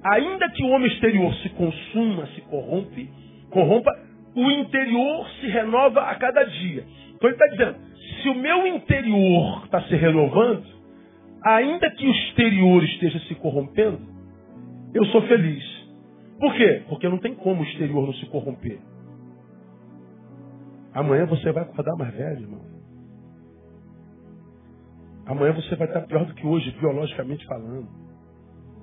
[0.04, 3.08] Ainda que o homem exterior se consuma, se corrompe,
[3.50, 3.90] corrompa,
[4.34, 6.84] o interior se renova a cada dia.
[7.14, 7.76] Então ele está dizendo,
[8.22, 10.64] se o meu interior está se renovando,
[11.44, 14.00] ainda que o exterior esteja se corrompendo,
[14.94, 15.62] eu sou feliz.
[16.40, 16.82] Por quê?
[16.88, 18.80] Porque não tem como o exterior não se corromper.
[20.92, 22.71] Amanhã você vai acordar mais velho, irmão.
[25.26, 27.88] Amanhã você vai estar pior do que hoje, biologicamente falando.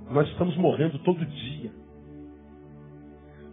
[0.10, 1.72] Nós estamos morrendo todo dia.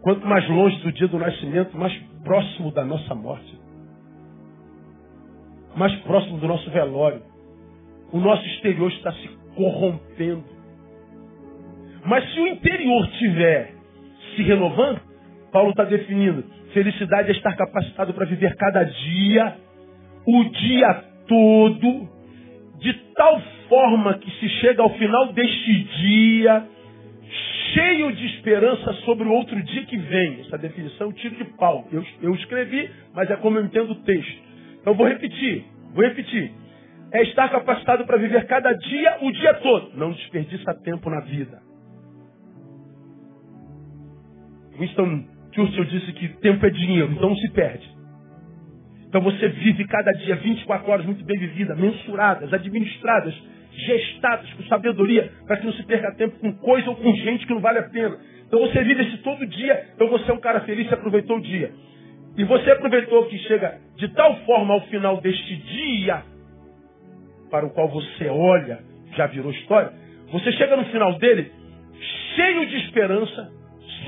[0.01, 3.59] Quanto mais longe do dia do nascimento, mais próximo da nossa morte.
[5.75, 7.21] Mais próximo do nosso velório.
[8.11, 10.45] O nosso exterior está se corrompendo.
[12.05, 13.73] Mas se o interior estiver
[14.35, 15.01] se renovando,
[15.51, 19.57] Paulo está definindo: felicidade é estar capacitado para viver cada dia,
[20.25, 22.09] o dia todo,
[22.79, 26.67] de tal forma que se chega ao final deste dia,
[27.73, 30.41] cheio de esperança sobre o outro dia que vem.
[30.41, 31.87] Essa definição eu tiro de Paulo.
[31.91, 34.41] Eu, eu escrevi, mas é como eu entendo o texto.
[34.79, 36.51] Então vou repetir, vou repetir.
[37.11, 39.97] É estar capacitado para viver cada dia, o dia todo.
[39.97, 41.61] Não desperdiça tempo na vida.
[44.77, 47.96] Winston Churchill disse que tempo é dinheiro, então não se perde.
[49.17, 53.33] Então você vive cada dia 24 horas muito bem vivida, mensuradas, administradas,
[53.71, 57.51] gestadas com sabedoria, para que não se perca tempo com coisa ou com gente que
[57.51, 58.15] não vale a pena.
[58.45, 61.41] Então você vive esse todo dia, então você é um cara feliz e aproveitou o
[61.41, 61.71] dia.
[62.37, 66.21] E você aproveitou que chega de tal forma ao final deste dia,
[67.49, 68.81] para o qual você olha,
[69.15, 69.93] já virou história,
[70.31, 71.51] você chega no final dele
[72.35, 73.51] cheio de esperança,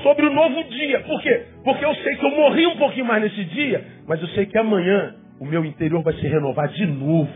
[0.02, 1.00] sobre o novo dia.
[1.00, 1.46] Por quê?
[1.64, 4.58] Porque eu sei que eu morri um pouquinho mais nesse dia, mas eu sei que
[4.58, 7.30] amanhã o meu interior vai se renovar de novo.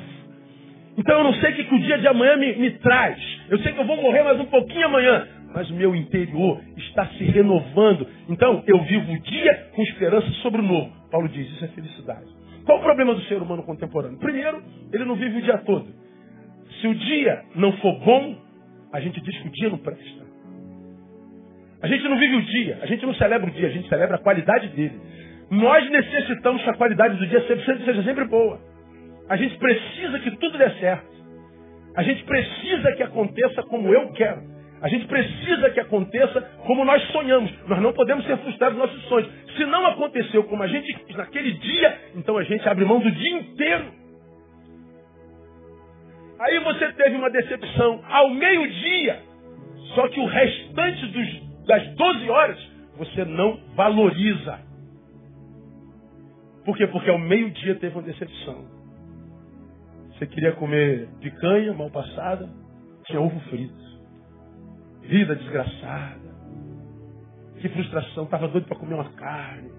[0.97, 3.19] Então eu não sei o que, que o dia de amanhã me, me traz.
[3.49, 7.07] Eu sei que eu vou morrer mais um pouquinho amanhã, mas o meu interior está
[7.07, 8.07] se renovando.
[8.29, 10.93] Então eu vivo o dia com esperança sobre o novo.
[11.11, 12.27] Paulo diz, isso é felicidade.
[12.65, 14.19] Qual o problema do ser humano contemporâneo?
[14.19, 15.87] Primeiro, ele não vive o dia todo.
[16.81, 18.37] Se o dia não for bom,
[18.93, 20.24] a gente diz que o dia não presta.
[21.85, 24.17] A gente não vive o dia, a gente não celebra o dia, a gente celebra
[24.17, 24.99] a qualidade dele.
[25.51, 28.59] Nós necessitamos que a qualidade do dia seja sempre boa.
[29.29, 31.15] A gente precisa que tudo dê certo.
[31.95, 34.41] A gente precisa que aconteça como eu quero.
[34.81, 37.53] A gente precisa que aconteça como nós sonhamos.
[37.69, 39.31] Nós não podemos ser frustrados nos nossos sonhos.
[39.55, 43.11] Se não aconteceu como a gente quis naquele dia, então a gente abre mão do
[43.11, 43.85] dia inteiro.
[46.41, 49.19] Aí você teve uma decepção ao meio-dia.
[49.95, 52.59] Só que o restante dos das 12 horas,
[52.97, 54.59] você não valoriza.
[56.65, 56.87] Por quê?
[56.87, 58.65] Porque ao meio-dia teve uma decepção.
[60.13, 62.49] Você queria comer picanha mal passada,
[63.07, 63.85] tinha ovo frito.
[65.03, 66.35] Vida desgraçada.
[67.61, 69.71] Que frustração, estava doido para comer uma carne.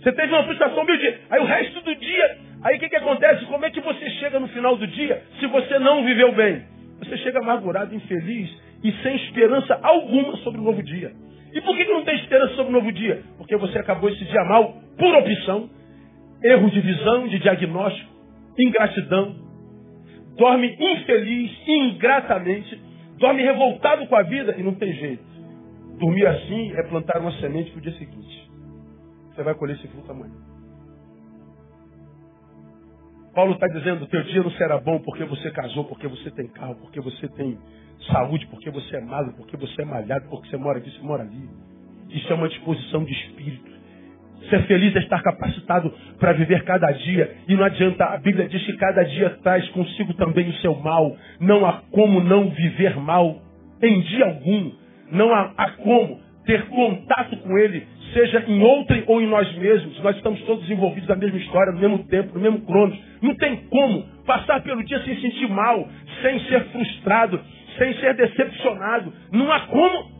[0.00, 1.20] Você teve uma frustração meio-dia.
[1.30, 3.46] Aí o resto do dia, aí o que, que acontece?
[3.46, 6.64] Como é que você chega no final do dia se você não viveu bem?
[6.98, 8.50] Você chega amargurado, infeliz,
[8.82, 11.12] e sem esperança alguma sobre o novo dia.
[11.52, 13.22] E por que não tem esperança sobre o novo dia?
[13.36, 15.70] Porque você acabou esse dia mal por opção,
[16.44, 18.10] erro de visão, de diagnóstico,
[18.58, 19.34] ingratidão.
[20.36, 22.80] Dorme infeliz, ingratamente,
[23.18, 25.24] dorme revoltado com a vida e não tem jeito.
[25.98, 28.50] Dormir assim é plantar uma semente para o dia seguinte.
[29.34, 30.34] Você vai colher esse fruto amanhã.
[33.34, 36.76] Paulo está dizendo, teu dia não será bom porque você casou, porque você tem carro,
[36.76, 37.58] porque você tem
[38.06, 41.22] saúde, porque você é magro, porque você é malhado, porque você mora aqui, você mora
[41.22, 41.48] ali.
[42.10, 43.78] Isso é uma disposição de espírito.
[44.48, 47.36] Ser feliz é estar capacitado para viver cada dia.
[47.48, 51.14] E não adianta, a Bíblia diz que cada dia traz consigo também o seu mal.
[51.40, 53.42] Não há como não viver mal
[53.82, 54.72] em dia algum.
[55.10, 60.02] Não há, há como ter contato com ele, seja em outrem ou em nós mesmos.
[60.02, 62.96] Nós estamos todos envolvidos na mesma história, no mesmo tempo, no mesmo crono.
[63.20, 65.86] Não tem como passar pelo dia sem sentir mal,
[66.22, 67.38] sem ser frustrado,
[67.78, 69.12] sem ser decepcionado.
[69.32, 70.18] Não há como.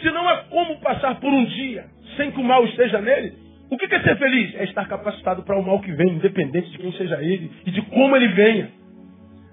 [0.00, 3.34] Se não há como passar por um dia sem que o mal esteja nele,
[3.70, 4.54] o que é ser feliz?
[4.56, 7.82] É estar capacitado para o mal que vem, independente de quem seja ele e de
[7.82, 8.70] como ele venha.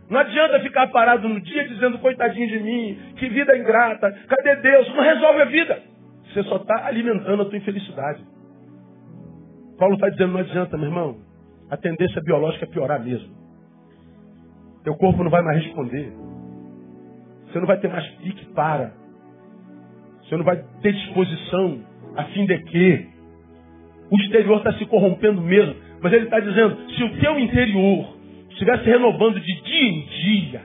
[0.09, 4.87] Não adianta ficar parado no dia dizendo, coitadinho de mim, que vida ingrata, cadê Deus?
[4.95, 5.83] Não resolve a vida.
[6.25, 8.23] Você só está alimentando a tua infelicidade.
[9.77, 11.17] Paulo está dizendo, não adianta, meu irmão.
[11.69, 13.36] A tendência biológica é piorar mesmo.
[14.87, 16.13] Teu corpo não vai mais responder.
[17.45, 18.93] Você não vai ter mais pique para.
[20.23, 21.81] Você não vai ter disposição
[22.15, 23.09] a fim de que.
[24.09, 25.75] O exterior está se corrompendo mesmo.
[26.01, 28.15] Mas ele está dizendo, se o teu interior
[28.49, 30.61] estiver se renovando de dia em dia,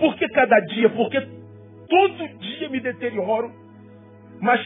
[0.00, 0.88] por que cada dia?
[0.88, 1.20] Porque
[1.86, 3.52] todo dia me deterioro,
[4.40, 4.58] mas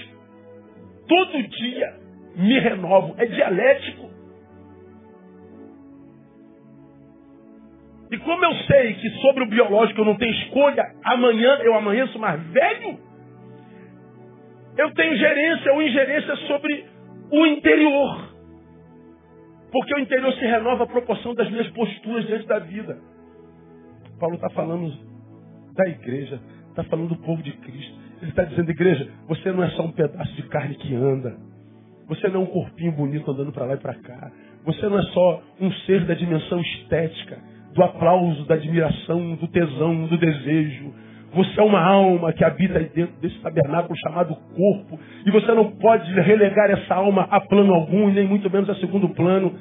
[1.08, 1.94] todo dia
[2.36, 3.16] me renovo.
[3.18, 4.08] É dialético.
[8.10, 12.18] E como eu sei que sobre o biológico eu não tenho escolha, amanhã eu amanheço
[12.18, 12.98] mais velho,
[14.76, 16.86] eu tenho gerência ou ingerência sobre
[17.30, 18.34] o interior.
[19.70, 22.98] Porque o interior se renova à proporção das minhas posturas diante da vida.
[24.18, 24.92] Paulo está falando
[25.74, 27.98] da igreja, está falando do povo de Cristo.
[28.20, 31.38] Ele está dizendo, igreja, você não é só um pedaço de carne que anda.
[32.08, 34.32] Você não é um corpinho bonito andando para lá e para cá.
[34.64, 37.38] Você não é só um ser da dimensão estética,
[37.74, 40.92] do aplauso, da admiração, do tesão, do desejo.
[41.32, 44.98] Você é uma alma que habita dentro desse tabernáculo chamado corpo.
[45.24, 49.08] E você não pode relegar essa alma a plano algum, nem muito menos a segundo
[49.10, 49.54] plano.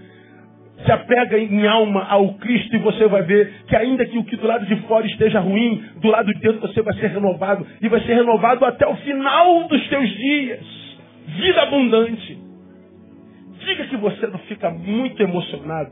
[0.84, 4.38] Se apega em alma ao Cristo e você vai ver que ainda que o que
[4.38, 7.67] do lado de fora esteja ruim, do lado de dentro você vai ser renovado.
[7.82, 10.65] E vai ser renovado até o final dos teus dias.
[11.28, 12.39] Vida abundante.
[13.60, 15.91] Diga que você não fica muito emocionado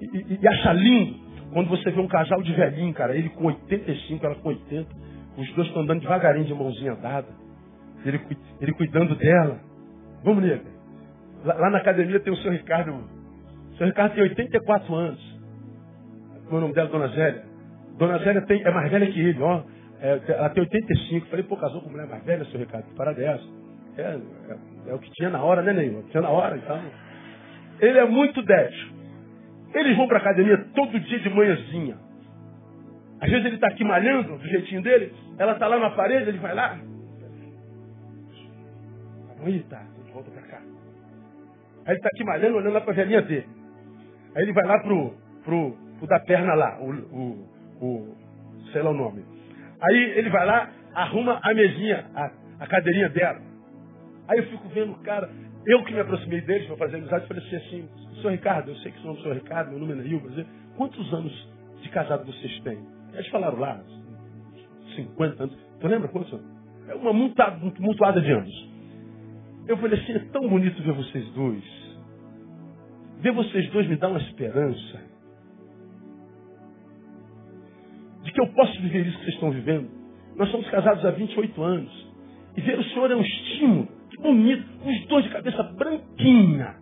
[0.00, 3.46] e, e, e acha lindo quando você vê um casal de velhinho, cara, ele com
[3.46, 4.88] 85, ela com 80,
[5.36, 7.28] os dois estão andando devagarinho de mãozinha dada,
[8.04, 8.20] ele,
[8.60, 9.58] ele cuidando dela.
[10.24, 10.62] Vamos, nega.
[11.44, 12.92] Lá, lá, na academia tem o seu Ricardo.
[12.92, 15.38] O seu Ricardo tem 84 anos.
[16.50, 17.44] O nome dela, Dona Zélia.
[17.96, 19.62] Dona Zélia tem, é mais velha que ele, ó.
[20.00, 21.26] É, ela tem 85.
[21.26, 22.86] Falei, pô, casou com mulher mais velha, seu Ricardo.
[22.86, 23.44] Que parada é essa?
[23.96, 26.04] É, é, é, o que tinha na hora, né, Neymar?
[26.10, 26.80] Tinha na hora, então.
[27.80, 28.97] Ele é muito débil.
[29.74, 31.96] Eles vão para a academia todo dia de manhãzinha.
[33.20, 36.38] Às vezes ele está aqui malhando, do jeitinho dele, ela está lá na parede, ele
[36.38, 36.78] vai lá.
[39.44, 40.58] Aí tá, volta para cá.
[40.58, 43.46] Aí ele está aqui malhando, olhando lá para a velhinha dele.
[44.36, 47.48] Aí ele vai lá pro, pro, pro da perna lá, o, o,
[47.80, 48.16] o,
[48.72, 49.24] sei lá o nome.
[49.80, 53.40] Aí ele vai lá, arruma a mesinha, a, a cadeirinha dela.
[54.28, 55.30] Aí eu fico vendo o cara,
[55.66, 57.88] eu que me aproximei deles para fazer amizade, falei assim, assim,
[58.20, 60.22] senhor Ricardo, eu sei que o nome é senhor Ricardo, meu nome é Neil,
[60.76, 61.48] quantos anos
[61.82, 62.78] de casado vocês têm?
[63.12, 63.82] Eles falaram lá,
[64.96, 65.56] 50 anos.
[65.80, 66.40] Tu lembra quantos?
[66.88, 68.68] É uma mutuada de anos.
[69.66, 71.64] Eu falei assim, é tão bonito ver vocês dois.
[73.20, 75.08] Ver vocês dois me dá uma esperança
[78.22, 79.90] de que eu posso viver isso que vocês estão vivendo.
[80.36, 82.08] Nós somos casados há 28 anos.
[82.56, 83.88] E ver o Senhor é um estímulo.
[84.20, 84.64] Bonito.
[84.84, 86.74] Os dois de cabeça branquinha.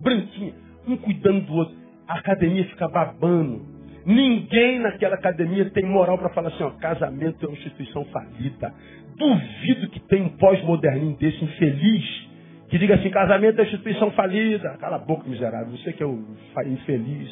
[0.00, 0.54] Branquinha.
[0.86, 1.76] Um cuidando do outro.
[2.08, 3.62] A academia fica babando.
[4.04, 8.72] Ninguém naquela academia tem moral para falar assim, ó, casamento é uma instituição falida.
[9.16, 12.30] Duvido que tem um pós-moderninho desse infeliz
[12.70, 14.76] que diga assim, casamento é instituição falida.
[14.78, 15.76] Cala a boca, miserável.
[15.76, 16.24] Você que é o
[16.66, 17.28] infeliz.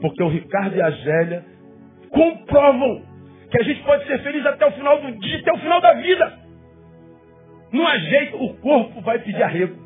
[0.00, 1.44] Porque o Ricardo e a Zélia
[2.10, 3.02] comprovam
[3.50, 5.92] que a gente pode ser feliz até o final do dia, até o final da
[5.94, 6.45] vida.
[7.76, 9.76] Não há jeito, o corpo vai pedir arrego.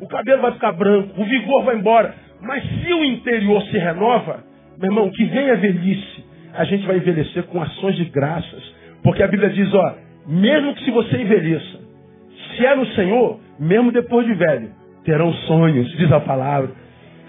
[0.00, 2.14] O cabelo vai ficar branco, o vigor vai embora.
[2.40, 4.44] Mas se o interior se renova,
[4.78, 8.62] meu irmão, que vem a velhice, a gente vai envelhecer com ações de graças.
[9.02, 9.94] Porque a Bíblia diz, ó,
[10.28, 11.80] mesmo que se você envelheça,
[12.54, 14.70] se é no Senhor, mesmo depois de velho,
[15.04, 16.70] terão sonhos, diz a palavra.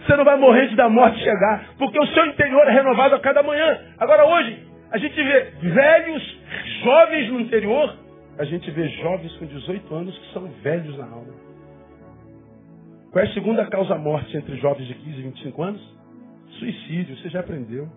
[0.06, 3.20] Você não vai morrer de da morte chegar, porque o seu interior é renovado a
[3.20, 3.80] cada manhã.
[3.98, 4.60] Agora hoje,
[4.92, 6.40] a gente vê velhos,
[6.84, 8.07] jovens no interior,
[8.38, 11.34] a gente vê jovens com 18 anos que são velhos na alma.
[13.12, 15.98] Qual é a segunda causa-morte entre jovens de 15 e 25 anos?
[16.60, 17.90] Suicídio, você já aprendeu.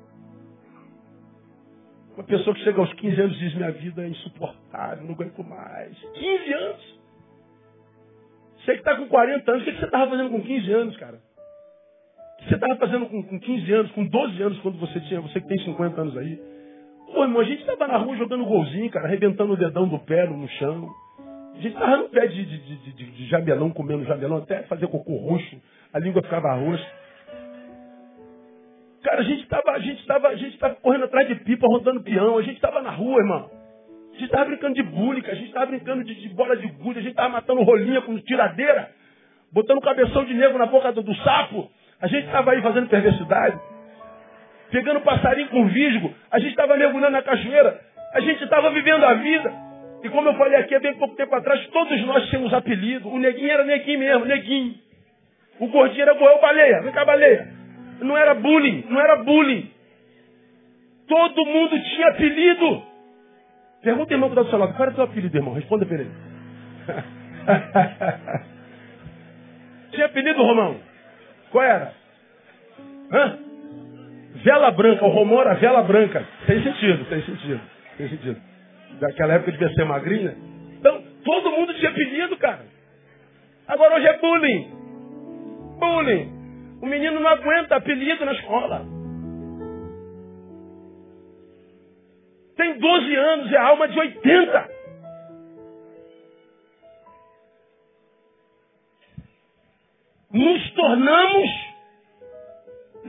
[2.15, 5.43] Uma pessoa que chega aos 15 anos e diz: Minha vida é insuportável, não aguento
[5.45, 5.97] mais.
[5.99, 7.01] 15 anos?
[8.57, 11.17] Você que está com 40 anos, o que você estava fazendo com 15 anos, cara?
[11.17, 15.41] O que você estava fazendo com 15 anos, com 12 anos, quando você tinha, você
[15.41, 16.50] que tem 50 anos aí?
[17.13, 20.27] Pô, irmão, a gente estava na rua jogando golzinho, cara, arrebentando o dedão do pé
[20.27, 20.89] no chão.
[21.55, 24.87] A gente estava no pé de, de, de, de, de jamelão, comendo jamelão, até fazer
[24.87, 25.61] cocô roxo,
[25.93, 26.87] a língua ficava roxa.
[29.03, 32.03] Cara, a gente estava, a gente estava, a gente estava correndo atrás de pipa, rodando
[32.03, 33.51] peão, a gente estava na rua, irmão.
[34.11, 36.99] A gente estava brincando de búlica, a gente estava brincando de, de, bola de gude,
[36.99, 38.91] a gente estava matando rolinha com tiradeira,
[39.53, 41.71] botando cabeção de negro na boca do, do sapo.
[42.01, 43.59] A gente estava aí fazendo perversidade.
[44.71, 47.81] Pegando passarinho com visgo, a gente estava mergulhando na cachoeira,
[48.15, 49.53] a gente estava vivendo a vida.
[50.03, 53.09] E como eu falei aqui há bem pouco tempo atrás, todos nós tínhamos apelido.
[53.09, 54.75] O neguinho era neguinho mesmo, neguinho.
[55.59, 57.49] O gordinho era goel baleia, vem cá baleia.
[58.01, 59.71] Não era bullying, não era bullying.
[61.07, 62.83] Todo mundo tinha apelido.
[63.83, 65.55] Pergunta, irmão, que está do seu lado, qual era o teu apelido, irmão?
[65.55, 66.11] Responda para ele.
[69.93, 70.77] tinha apelido, Romão?
[71.51, 71.93] Qual era?
[73.13, 73.50] Hã?
[74.43, 76.27] Vela branca, o Romão era vela branca.
[76.47, 77.61] Tem sentido, tem sentido,
[77.97, 78.41] tem sentido.
[79.01, 80.35] Daquela época devia ser magrinha.
[80.79, 82.65] Então, todo mundo tinha apelido, cara.
[83.69, 84.71] Agora hoje é bullying.
[85.79, 86.41] Bullying.
[86.83, 89.01] O menino não aguenta apelido na escola.
[92.61, 94.69] tem 12 anos, é alma de 80.
[100.33, 101.70] Nos tornamos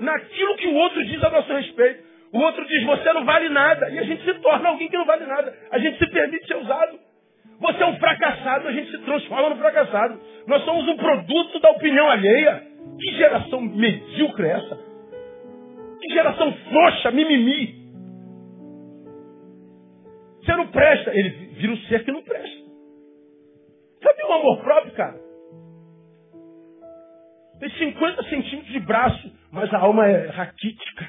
[0.02, 2.04] naquilo que o outro diz a nosso respeito.
[2.34, 3.90] O outro diz, você não vale nada.
[3.90, 5.54] E a gente se torna alguém que não vale nada.
[5.72, 7.00] A gente se permite ser usado.
[7.60, 10.20] Você é um fracassado, a gente se transforma no fracassado.
[10.48, 12.64] Nós somos um produto da opinião alheia.
[13.00, 14.80] Que geração medíocre é essa?
[16.02, 17.82] Que geração frouxa, mimimi.
[20.44, 21.12] Você não presta.
[21.16, 22.62] Ele vira um ser que não presta.
[24.02, 25.20] Sabe o amor próprio, cara?
[27.60, 31.06] Tem 50 centímetros de braço, mas a alma é raquítica.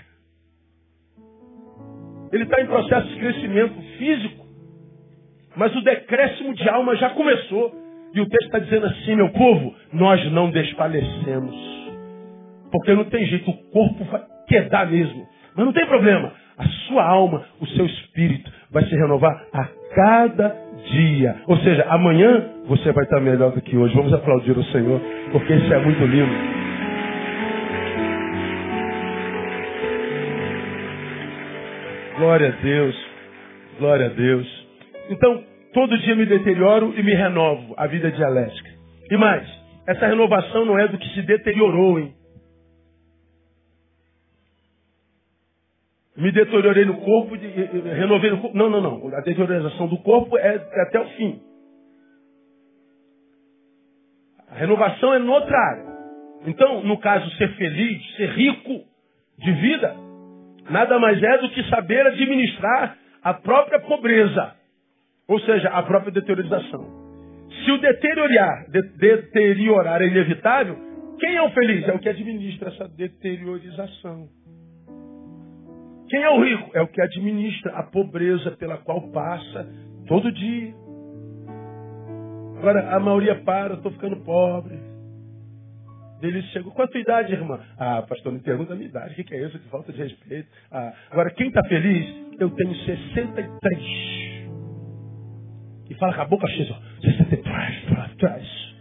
[2.32, 4.46] Ele está em processo de crescimento físico,
[5.54, 7.80] mas o decréscimo de alma já começou.
[8.14, 11.54] E o texto está dizendo assim, meu povo, nós não desfalecemos.
[12.70, 15.26] Porque não tem jeito, o corpo vai quedar mesmo.
[15.54, 16.32] Mas não tem problema.
[16.58, 19.64] A sua alma, o seu espírito vai se renovar a
[19.94, 20.56] cada
[20.90, 21.36] dia.
[21.46, 23.94] Ou seja, amanhã você vai estar melhor do que hoje.
[23.94, 25.00] Vamos aplaudir o Senhor,
[25.32, 26.61] porque isso é muito lindo.
[32.22, 32.96] Glória a Deus.
[33.80, 34.66] Glória a Deus.
[35.10, 35.44] Então,
[35.74, 37.74] todo dia me deterioro e me renovo.
[37.76, 38.70] A vida é dialética.
[39.10, 39.44] E mais,
[39.88, 42.14] essa renovação não é do que se deteriorou, hein?
[46.16, 48.56] me deteriorei no corpo, renovei no corpo.
[48.56, 49.16] Não, não, não.
[49.16, 51.42] A deteriorização do corpo é, é até o fim.
[54.48, 55.86] A renovação é noutra área.
[56.46, 58.84] Então, no caso, ser feliz, ser rico
[59.38, 60.11] de vida,
[60.72, 64.54] nada mais é do que saber administrar a própria pobreza.
[65.28, 67.02] Ou seja, a própria deteriorização.
[67.64, 70.76] Se o deteriorar, de, deteriorar é inevitável,
[71.20, 71.86] quem é o feliz?
[71.86, 74.28] É o que administra essa deteriorização.
[76.08, 76.70] Quem é o rico?
[76.74, 79.68] É o que administra a pobreza pela qual passa
[80.08, 80.74] todo dia.
[82.58, 84.78] Agora, a maioria para, estou ficando pobre.
[86.22, 87.60] Ele chegou, tua idade, irmã?
[87.76, 89.58] Ah, pastor, não pergunta a minha idade, o que, é isso?
[89.58, 90.48] Que falta de respeito.
[90.70, 92.14] Ah, agora, quem está feliz?
[92.38, 94.42] Eu tenho 63.
[95.90, 98.72] E fala com a boca cheia, 63, para trás.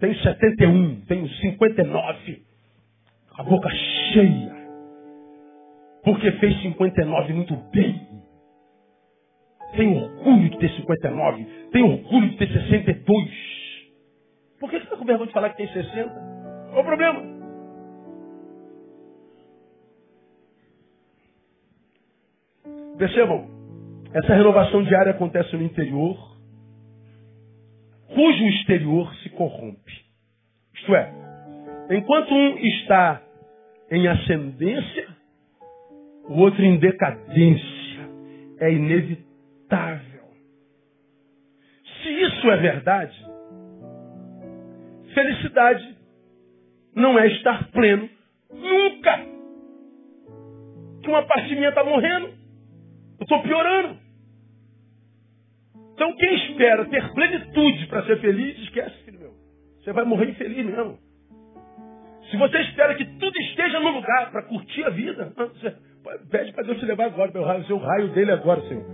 [0.00, 2.42] Tenho 71, tenho 59.
[3.38, 3.68] A boca
[4.12, 4.56] cheia.
[6.04, 8.06] Porque fez 59 muito bem.
[9.76, 11.44] Tem orgulho de ter 59.
[11.72, 13.55] Tem orgulho de ter 62.
[14.58, 16.10] Por que você está com vergonha de falar que tem 60?
[16.70, 17.36] Qual o problema?
[22.98, 23.46] Percebam,
[24.14, 26.16] essa renovação diária acontece no interior,
[28.08, 29.92] cujo exterior se corrompe.
[30.74, 31.12] Isto é,
[31.90, 33.22] enquanto um está
[33.90, 35.08] em ascendência,
[36.28, 37.76] o outro em decadência.
[38.58, 40.22] É inevitável.
[42.02, 43.26] Se isso é verdade,
[45.16, 45.96] felicidade
[46.94, 48.08] não é estar pleno
[48.52, 49.18] nunca.
[51.02, 53.96] Que uma parte minha está morrendo, eu estou piorando.
[55.94, 59.34] Então quem espera ter plenitude para ser feliz, esquece, filho meu.
[59.80, 60.98] Você vai morrer infeliz mesmo.
[62.30, 65.32] Se você espera que tudo esteja no lugar para curtir a vida,
[66.30, 68.84] Pede para Deus te levar agora, meu raio, o raio dele agora, Senhor.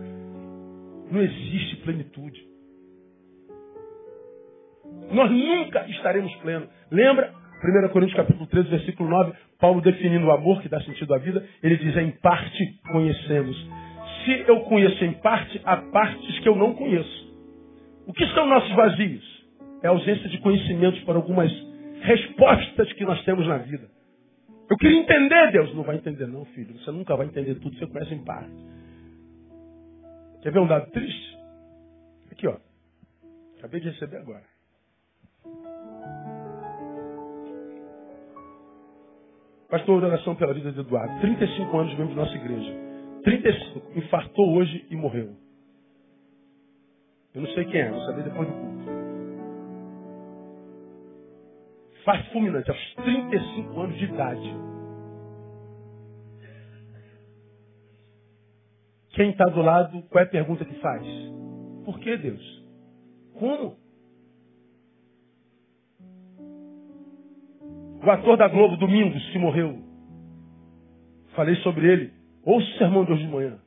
[1.10, 2.51] Não existe plenitude.
[5.10, 6.68] Nós nunca estaremos plenos.
[6.90, 7.32] Lembra?
[7.62, 11.46] 1 Coríntios capítulo 13, versículo 9, Paulo definindo o amor que dá sentido à vida,
[11.62, 13.56] ele diz, em parte conhecemos.
[14.24, 17.32] Se eu conheço em parte, há partes que eu não conheço.
[18.06, 19.42] O que são nossos vazios?
[19.82, 21.52] É a ausência de conhecimentos para algumas
[22.02, 23.88] respostas que nós temos na vida.
[24.68, 25.74] Eu queria entender, Deus.
[25.74, 26.78] Não vai entender, não, filho.
[26.78, 28.50] Você nunca vai entender tudo, você conhece em parte.
[30.42, 31.36] Quer ver um dado triste?
[32.30, 32.56] Aqui, ó.
[33.58, 34.51] Acabei de receber agora.
[39.72, 41.18] Pastor, oração pela vida de Eduardo.
[41.22, 42.74] 35 anos membro da nossa igreja.
[43.24, 43.98] 35.
[43.98, 45.34] Infartou hoje e morreu.
[47.34, 48.84] Eu não sei quem é, vou saber depois do culto.
[52.04, 54.54] Faz fulminante, aos 35 anos de idade.
[59.14, 61.02] Quem está do lado, qual é a pergunta que faz?
[61.86, 62.62] Por que Deus?
[63.38, 63.81] Como?
[68.04, 69.78] O ator da Globo, Domingos, se morreu.
[71.34, 72.12] Falei sobre ele.
[72.44, 73.58] Ouça o sermão de hoje de manhã.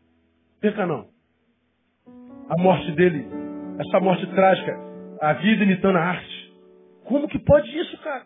[0.60, 1.08] Perca não.
[2.50, 3.26] A morte dele,
[3.80, 4.78] essa morte trágica,
[5.22, 6.54] a vida imitando a arte.
[7.06, 8.26] Como que pode isso, cara?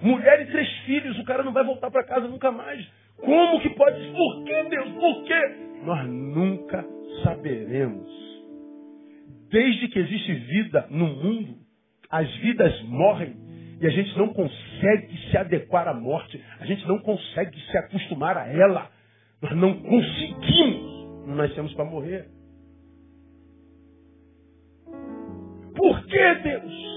[0.00, 2.86] Mulher e três filhos, o cara não vai voltar para casa nunca mais.
[3.18, 4.12] Como que pode?
[4.12, 4.90] Por que, Deus?
[4.92, 5.56] Por quê?
[5.84, 6.84] Nós nunca
[7.24, 8.27] saberemos.
[9.50, 11.56] Desde que existe vida no mundo,
[12.10, 13.34] as vidas morrem
[13.80, 18.36] e a gente não consegue se adequar à morte, a gente não consegue se acostumar
[18.36, 18.90] a ela.
[19.40, 21.26] Nós não conseguimos.
[21.26, 22.28] Nós nascemos para morrer.
[25.76, 26.88] Por que, Deus?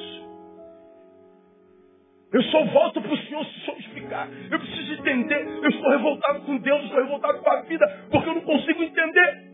[2.33, 4.29] Eu só volto para o Senhor se o Senhor explicar.
[4.49, 5.45] Eu preciso entender.
[5.61, 8.81] Eu estou revoltado com Deus, eu estou revoltado com a vida, porque eu não consigo
[8.81, 9.50] entender.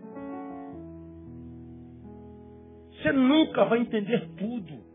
[2.97, 4.85] Você nunca vai entender tudo.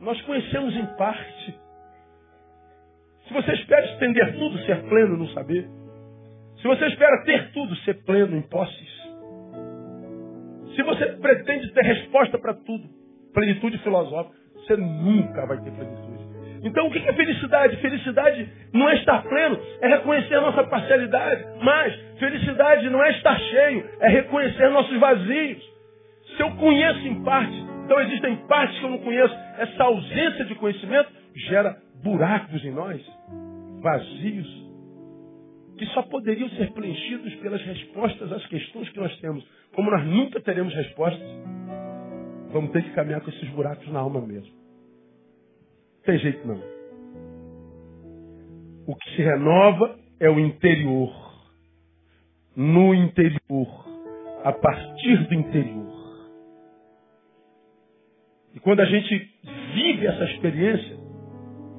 [0.00, 1.60] Nós conhecemos em parte.
[3.28, 5.68] Se você espera entender tudo, ser pleno no saber.
[6.56, 9.00] Se você espera ter tudo, ser pleno em posses.
[10.74, 12.88] Se você pretende ter resposta para tudo,
[13.32, 16.09] plenitude filosófica, você nunca vai ter plenitude.
[16.62, 17.76] Então o que é felicidade?
[17.76, 21.44] Felicidade não é estar pleno, é reconhecer a nossa parcialidade.
[21.62, 25.62] Mas felicidade não é estar cheio, é reconhecer nossos vazios.
[26.36, 29.34] Se eu conheço em parte, então existem partes que eu não conheço.
[29.58, 31.10] Essa ausência de conhecimento
[31.48, 33.00] gera buracos em nós,
[33.80, 34.70] vazios,
[35.78, 39.44] que só poderiam ser preenchidos pelas respostas às questões que nós temos.
[39.74, 41.26] Como nós nunca teremos respostas,
[42.52, 44.59] vamos ter que caminhar com esses buracos na alma mesmo.
[46.04, 46.60] Tem jeito não.
[48.86, 51.12] O que se renova é o interior.
[52.56, 53.86] No interior.
[54.44, 56.00] A partir do interior.
[58.54, 59.30] E quando a gente
[59.74, 60.96] vive essa experiência,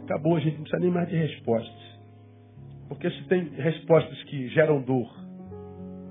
[0.04, 1.92] acabou, a gente não precisa nem mais de respostas.
[2.88, 5.10] Porque se tem respostas que geram dor,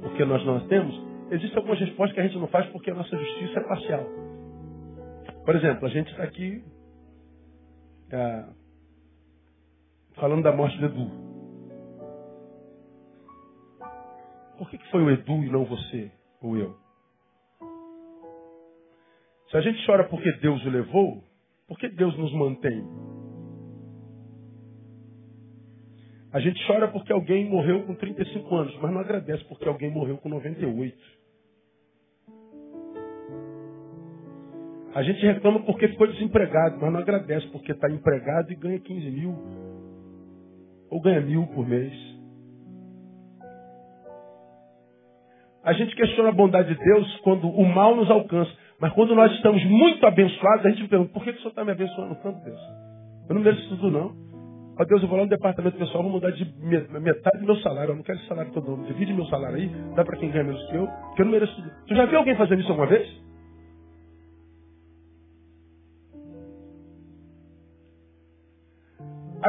[0.02, 0.94] porque nós não as temos,
[1.30, 4.06] existem algumas respostas que a gente não faz porque a nossa justiça é parcial.
[5.44, 6.62] Por exemplo, a gente está aqui
[8.12, 8.44] é,
[10.14, 11.10] falando da morte do Edu.
[14.58, 16.76] Por que, que foi o Edu e não você ou eu?
[19.50, 21.24] Se a gente chora porque Deus o levou,
[21.66, 22.84] por que Deus nos mantém?
[26.32, 30.18] A gente chora porque alguém morreu com 35 anos, mas não agradece porque alguém morreu
[30.18, 31.19] com 98.
[34.94, 39.10] A gente reclama porque ficou desempregado, mas não agradece porque está empregado e ganha 15
[39.10, 39.34] mil.
[40.90, 41.92] Ou ganha mil por mês.
[45.62, 48.50] A gente questiona a bondade de Deus quando o mal nos alcança.
[48.80, 51.64] Mas quando nós estamos muito abençoados, a gente pergunta, por que, que o Senhor está
[51.64, 52.60] me abençoando tanto, Deus?
[53.28, 54.16] Eu não mereço tudo, não.
[54.80, 56.44] Ó Deus, eu vou lá no departamento pessoal, vou mudar de
[57.00, 57.92] metade do meu salário.
[57.92, 58.82] Eu não quero esse salário todo.
[58.86, 61.54] Divide meu salário aí, dá para quem ganha menos que eu, porque eu não mereço
[61.54, 61.70] tudo.
[61.86, 63.29] Tu já viu alguém fazendo isso alguma vez?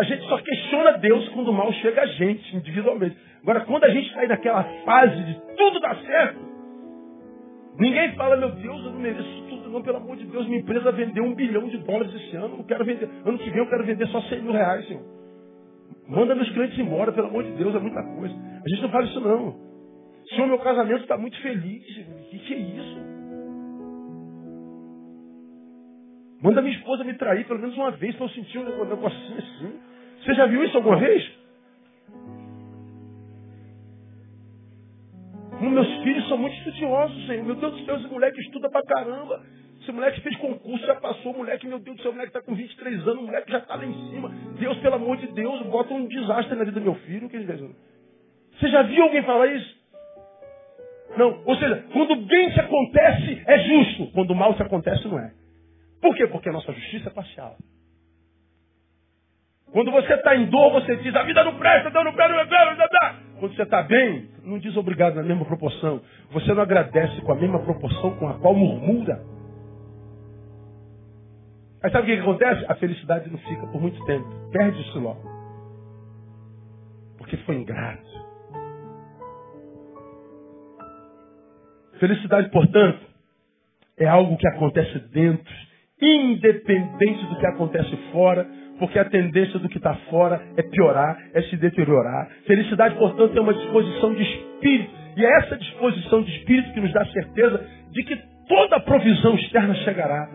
[0.02, 3.16] A gente só questiona Deus quando o mal chega a gente, individualmente.
[3.44, 6.40] Agora, quando a gente está aí naquela fase de tudo dar certo,
[7.78, 10.92] ninguém fala, meu Deus, eu não mereço tudo, não, pelo amor de Deus, minha empresa
[10.92, 13.86] vendeu um bilhão de dólares esse ano, não quero vender, ano que vem eu quero
[13.86, 15.04] vender só 100 mil reais, Senhor.
[16.08, 18.34] Manda meus clientes embora, pelo amor de Deus, é muita coisa.
[18.34, 19.56] A gente não fala isso não.
[20.30, 21.84] Senhor, meu casamento está muito feliz.
[22.08, 23.00] O que, que é isso?
[26.42, 29.91] Manda minha esposa me trair pelo menos uma vez para eu sentir um negocinho assim.
[30.24, 31.42] Você já viu isso alguma vez?
[35.60, 37.46] Meus filhos são muito estudiosos, Senhor.
[37.46, 39.44] Meu Deus do céu, esse moleque estuda pra caramba.
[39.82, 41.34] Esse moleque fez concurso, já passou.
[41.34, 43.24] Moleque, meu Deus do céu, o moleque está com 23 anos.
[43.24, 44.30] O moleque já está lá em cima.
[44.60, 47.30] Deus, pelo amor de Deus, bota um desastre na vida do meu filho.
[47.30, 49.82] Você já viu alguém falar isso?
[51.18, 51.42] Não.
[51.46, 54.12] Ou seja, quando bem se acontece, é justo.
[54.14, 55.32] Quando mal se acontece, não é.
[56.02, 56.28] Por quê?
[56.28, 57.56] Porque a nossa justiça é parcial.
[59.72, 62.48] Quando você está em dor, você diz, a vida não presta, Deus não presta, não
[62.48, 66.02] presta, Quando você está bem, não diz obrigado na mesma proporção.
[66.32, 69.24] Você não agradece com a mesma proporção com a qual murmura.
[71.82, 72.66] Aí sabe o que, que acontece?
[72.68, 74.28] A felicidade não fica por muito tempo.
[74.52, 75.24] Perde-se logo.
[77.18, 78.12] Porque foi ingrato.
[81.98, 83.00] Felicidade, portanto,
[83.98, 85.54] é algo que acontece dentro,
[86.02, 88.48] independente do que acontece fora,
[88.82, 92.28] porque a tendência do que está fora é piorar, é se deteriorar.
[92.48, 94.90] Felicidade, portanto, é uma disposição de espírito.
[95.16, 99.36] E é essa disposição de espírito que nos dá certeza de que toda a provisão
[99.36, 100.28] externa chegará.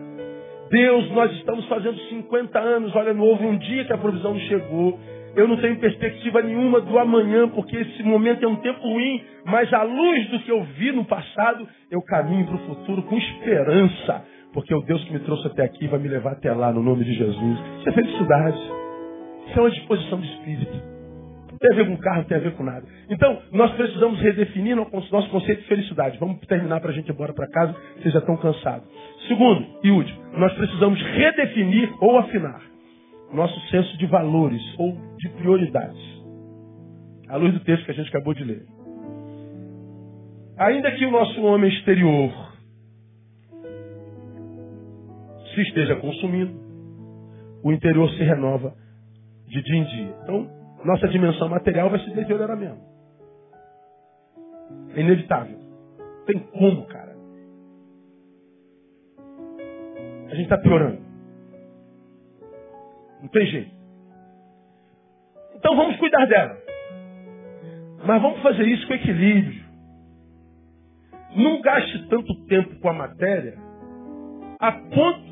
[0.71, 4.39] Deus, nós estamos fazendo 50 anos, olha, não houve um dia que a provisão não
[4.39, 4.97] chegou.
[5.35, 9.71] Eu não tenho perspectiva nenhuma do amanhã, porque esse momento é um tempo ruim, mas
[9.73, 14.23] à luz do que eu vi no passado, eu caminho para o futuro com esperança,
[14.53, 17.03] porque o Deus que me trouxe até aqui vai me levar até lá, no nome
[17.03, 17.59] de Jesus.
[17.79, 18.57] Isso é felicidade.
[19.47, 20.97] Isso é uma disposição de espírito.
[21.51, 22.85] Não tem a ver com carro, não tem a ver com nada.
[23.09, 26.17] Então, nós precisamos redefinir nosso conceito de felicidade.
[26.19, 28.87] Vamos terminar para a gente ir embora para casa, vocês já estão cansados.
[29.27, 32.61] Segundo e último, nós precisamos redefinir ou afinar
[33.33, 36.17] nosso senso de valores ou de prioridades.
[37.27, 38.63] À luz do texto que a gente acabou de ler.
[40.57, 42.31] Ainda que o nosso homem exterior
[45.57, 46.53] se esteja consumindo,
[47.63, 48.75] o interior se renova
[49.47, 50.15] de dia em dia.
[50.23, 50.47] Então,
[50.85, 52.79] nossa dimensão material vai se deteriorar mesmo.
[54.95, 55.57] É inevitável.
[56.27, 57.15] Tem como, cara.
[60.27, 61.01] A gente está piorando.
[63.21, 63.71] Não tem jeito.
[65.55, 66.57] Então vamos cuidar dela.
[68.05, 69.65] Mas vamos fazer isso com equilíbrio.
[71.35, 73.57] Não gaste tanto tempo com a matéria
[74.59, 75.26] a ponto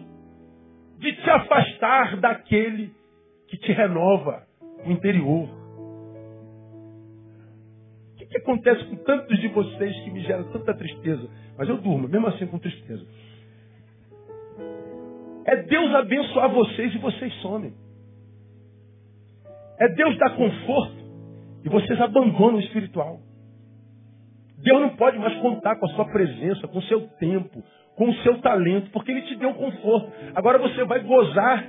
[0.97, 2.91] de te afastar daquele
[3.47, 4.43] que te renova
[4.85, 5.49] o interior.
[8.13, 11.29] O que, que acontece com tantos de vocês que me geram tanta tristeza?
[11.57, 13.05] Mas eu durmo, mesmo assim com tristeza.
[15.45, 17.73] É Deus abençoar vocês e vocês somem.
[19.79, 21.05] É Deus dar conforto
[21.63, 23.19] e vocês abandonam o espiritual.
[24.57, 27.63] Deus não pode mais contar com a sua presença, com o seu tempo,
[27.95, 30.11] com o seu talento, porque Ele te deu conforto.
[30.35, 31.65] Agora você vai gozar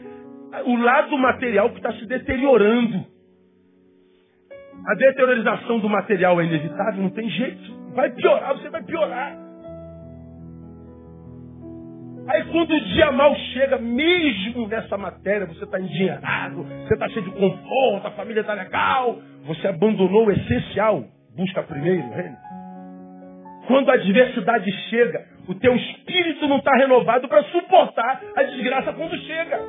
[0.65, 3.05] o lado material que está se deteriorando.
[4.87, 7.77] A deteriorização do material é inevitável, não tem jeito.
[7.95, 9.47] Vai piorar, você vai piorar.
[12.29, 17.25] Aí quando o dia mal chega, mesmo nessa matéria, você está endinheirado, você está cheio
[17.25, 21.05] de conforto, a família está legal, você abandonou o essencial.
[21.37, 22.03] Busca primeiro.
[23.69, 29.17] Quando a adversidade chega, o teu espírito não está renovado para suportar a desgraça quando
[29.19, 29.61] chega.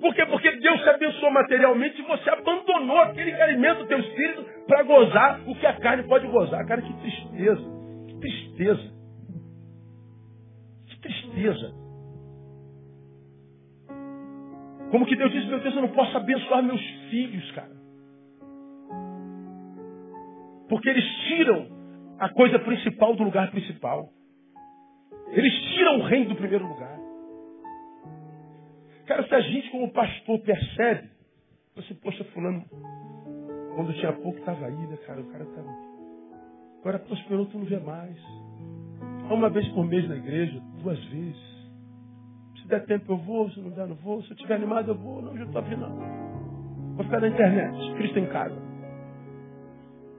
[0.00, 0.24] Por quê?
[0.26, 4.82] Porque Deus te abençoou materialmente e você abandonou aquele que alimenta o teu espírito para
[4.82, 6.66] gozar o que a carne pode gozar.
[6.66, 7.62] Cara, que tristeza.
[8.08, 8.92] Que tristeza.
[10.86, 11.74] Que tristeza.
[14.90, 17.70] Como que Deus disse, meu Deus, eu não posso abençoar meus filhos, cara.
[20.68, 21.79] Porque eles tiram
[22.20, 24.10] a coisa principal do lugar principal.
[25.28, 26.98] Eles tiram o reino do primeiro lugar.
[29.06, 31.08] Cara, se a gente como pastor percebe,
[31.74, 32.64] você, poxa, fulano,
[33.74, 35.20] quando tinha pouco estava aí, né, cara?
[35.20, 35.68] O cara estava.
[36.80, 38.16] Agora prosperou, tu não vê mais.
[39.30, 41.50] Uma vez por mês na igreja, duas vezes.
[42.60, 44.22] Se der tempo eu vou, se não der, não vou.
[44.22, 45.22] Se eu estiver animado, eu vou.
[45.22, 45.96] Não, eu já estou afim, não.
[46.96, 48.69] Vou ficar na internet, Cristo em casa.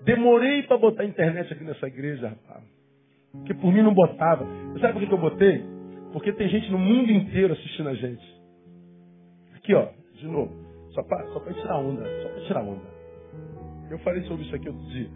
[0.03, 2.63] Demorei para botar internet aqui nessa igreja, rapaz.
[3.31, 4.45] Porque por mim não botava.
[4.79, 5.63] Sabe por que eu botei?
[6.11, 8.41] Porque tem gente no mundo inteiro assistindo a gente.
[9.55, 10.51] Aqui, ó, de novo.
[10.91, 12.03] Só para só tirar onda.
[12.21, 12.91] Só para tirar onda.
[13.89, 15.09] Eu falei sobre isso aqui outro dia.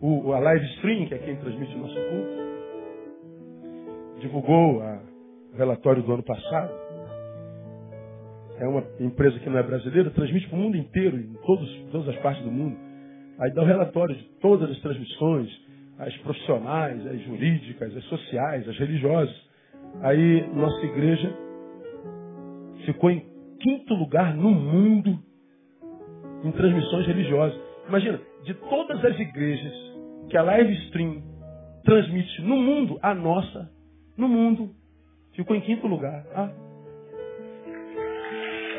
[0.00, 2.50] O, a live stream, que é quem transmite o nosso culto,
[4.20, 5.02] divulgou a,
[5.52, 6.72] o relatório do ano passado.
[8.58, 12.08] É uma empresa que não é brasileira, transmite para o mundo inteiro, em todos, todas
[12.08, 12.76] as partes do mundo.
[13.40, 15.48] Aí dá o relatório de todas as transmissões,
[15.98, 19.34] as profissionais, as jurídicas, as sociais, as religiosas.
[20.02, 21.34] Aí nossa igreja
[22.84, 23.24] ficou em
[23.58, 25.18] quinto lugar no mundo
[26.44, 27.58] em transmissões religiosas.
[27.88, 29.72] Imagina, de todas as igrejas
[30.28, 31.22] que a live stream
[31.84, 33.70] transmite no mundo, a nossa,
[34.18, 34.70] no mundo,
[35.34, 36.24] ficou em quinto lugar.
[36.34, 36.50] Ah.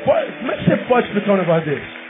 [0.04, 2.01] Como é que você pode explicar um negócio desse?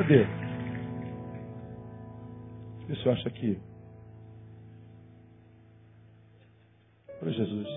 [0.00, 0.22] Cadê?
[0.22, 0.26] Eu
[2.88, 3.60] ver se eu acho aqui.
[7.20, 7.68] Ô Jesus.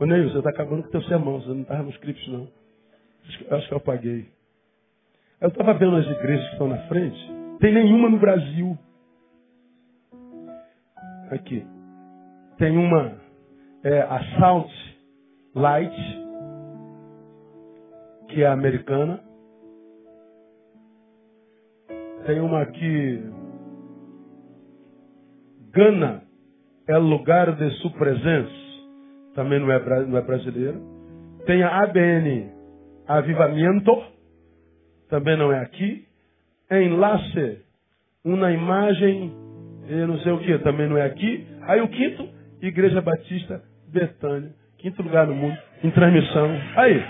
[0.00, 2.48] Ô Neil, você está acabando com o teu sermão, você não estava no script não.
[3.22, 4.28] Que, acho que eu apaguei.
[5.40, 7.16] Eu estava vendo as igrejas que estão na frente.
[7.60, 8.76] Tem nenhuma no Brasil.
[11.30, 11.64] Aqui.
[12.58, 13.20] Tem uma
[13.84, 14.68] é, Assault
[15.54, 15.94] Light,
[18.30, 19.27] que é americana.
[22.26, 23.22] Tem uma aqui,
[25.72, 26.22] Gana,
[26.88, 28.50] é lugar de sua presença,
[29.34, 30.78] também não é, não é brasileira.
[31.46, 32.50] Tem a ABN,
[33.06, 34.02] Avivamento,
[35.08, 36.06] também não é aqui.
[36.70, 37.62] Enlace,
[38.24, 39.32] uma imagem,
[40.06, 41.46] não sei o que, também não é aqui.
[41.62, 42.28] Aí o quinto,
[42.60, 46.50] Igreja Batista Betânia, quinto lugar no mundo, em transmissão.
[46.76, 47.02] Aí,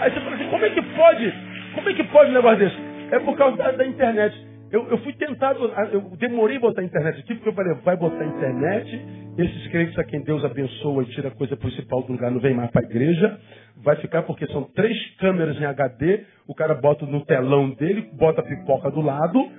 [0.00, 1.34] aí você fala assim, como é que pode,
[1.74, 2.89] como é que pode um negócio desse?
[3.10, 4.50] É por causa da, da internet.
[4.70, 8.22] Eu, eu, fui tentado, eu demorei botar a internet aqui, porque eu falei, vai botar
[8.22, 9.04] a internet,
[9.36, 12.54] esses crentes a quem Deus abençoa e tira a coisa principal do lugar, não vem
[12.54, 13.36] mais para a igreja,
[13.82, 18.42] vai ficar porque são três câmeras em HD, o cara bota no telão dele, bota
[18.42, 19.50] a pipoca do lado,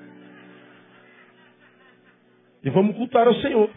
[2.64, 3.70] e vamos cultuar ao Senhor.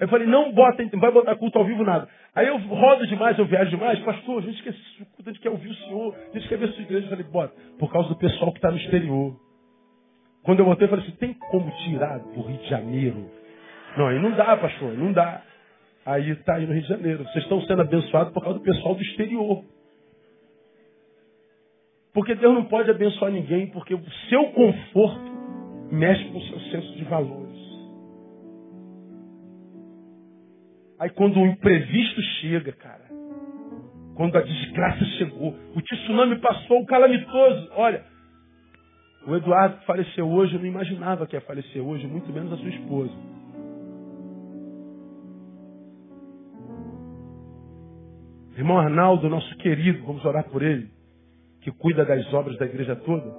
[0.00, 2.08] Eu falei, não bota, vai botar culto ao vivo nada.
[2.36, 4.74] Aí eu rodo demais, eu viajo demais, pastor, a gente quer,
[5.18, 7.06] a gente quer ouvir o Senhor, a gente quer ver a sua igreja.
[7.06, 9.34] Eu falei, bota, por causa do pessoal que está no exterior.
[10.42, 13.30] Quando eu botei, eu falei assim, tem como tirar do Rio de Janeiro?
[13.96, 15.42] Não, aí não dá, pastor, não dá.
[16.04, 17.24] Aí está aí no Rio de Janeiro.
[17.24, 19.64] Vocês estão sendo abençoados por causa do pessoal do exterior.
[22.12, 25.32] Porque Deus não pode abençoar ninguém, porque o seu conforto
[25.90, 27.45] mexe com o seu senso de valores.
[30.98, 33.06] Aí quando o imprevisto chega, cara,
[34.14, 38.02] quando a desgraça chegou, o tsunami passou, o calamitoso, olha,
[39.26, 42.68] o Eduardo faleceu hoje, eu não imaginava que ia falecer hoje, muito menos a sua
[42.68, 43.12] esposa.
[48.56, 50.88] Irmão Arnaldo, nosso querido, vamos orar por ele,
[51.60, 53.30] que cuida das obras da igreja toda.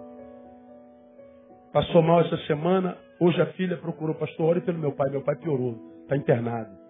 [1.74, 5.36] Passou mal essa semana, hoje a filha procurou, pastor, ore pelo meu pai, meu pai
[5.38, 6.87] piorou, está internado.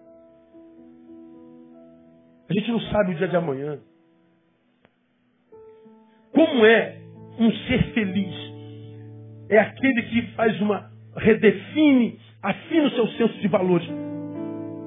[2.48, 3.78] A gente não sabe o dia de amanhã.
[6.32, 6.96] Como é
[7.38, 8.34] um ser feliz?
[9.50, 10.90] É aquele que faz uma.
[11.16, 13.88] redefine, afina o seu senso de valores.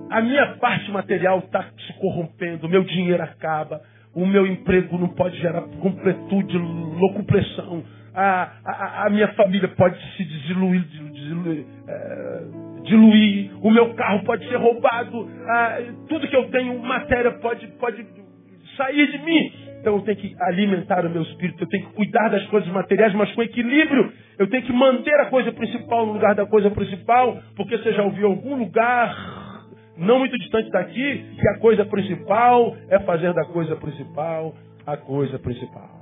[0.09, 3.81] A minha parte material está se corrompendo, meu dinheiro acaba,
[4.13, 7.83] o meu emprego não pode gerar completude, locupressão,
[8.13, 12.41] a, a, a minha família pode se desiluir, diluir, é,
[12.83, 15.29] diluir, o meu carro pode ser roubado,
[16.09, 18.05] tudo que eu tenho, matéria, pode, pode
[18.75, 19.53] sair de mim.
[19.79, 23.13] Então eu tenho que alimentar o meu espírito, eu tenho que cuidar das coisas materiais,
[23.13, 24.13] mas com equilíbrio.
[24.37, 28.03] Eu tenho que manter a coisa principal no lugar da coisa principal, porque você já
[28.03, 29.65] ouviu algum lugar,
[29.97, 34.53] não muito distante daqui, que a coisa principal é fazer da coisa principal
[34.85, 36.00] a coisa principal.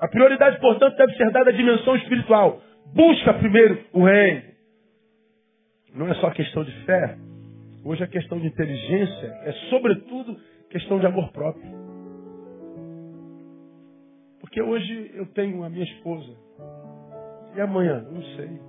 [0.00, 2.60] A prioridade, portanto, deve ser dada à dimensão espiritual.
[2.94, 4.42] Busca primeiro o reino.
[5.94, 7.16] Não é só questão de fé.
[7.84, 10.36] Hoje a questão de inteligência é, sobretudo,
[10.70, 11.86] questão de amor próprio.
[14.40, 16.32] Porque hoje eu tenho a minha esposa.
[17.54, 18.02] E amanhã?
[18.10, 18.60] Não sei.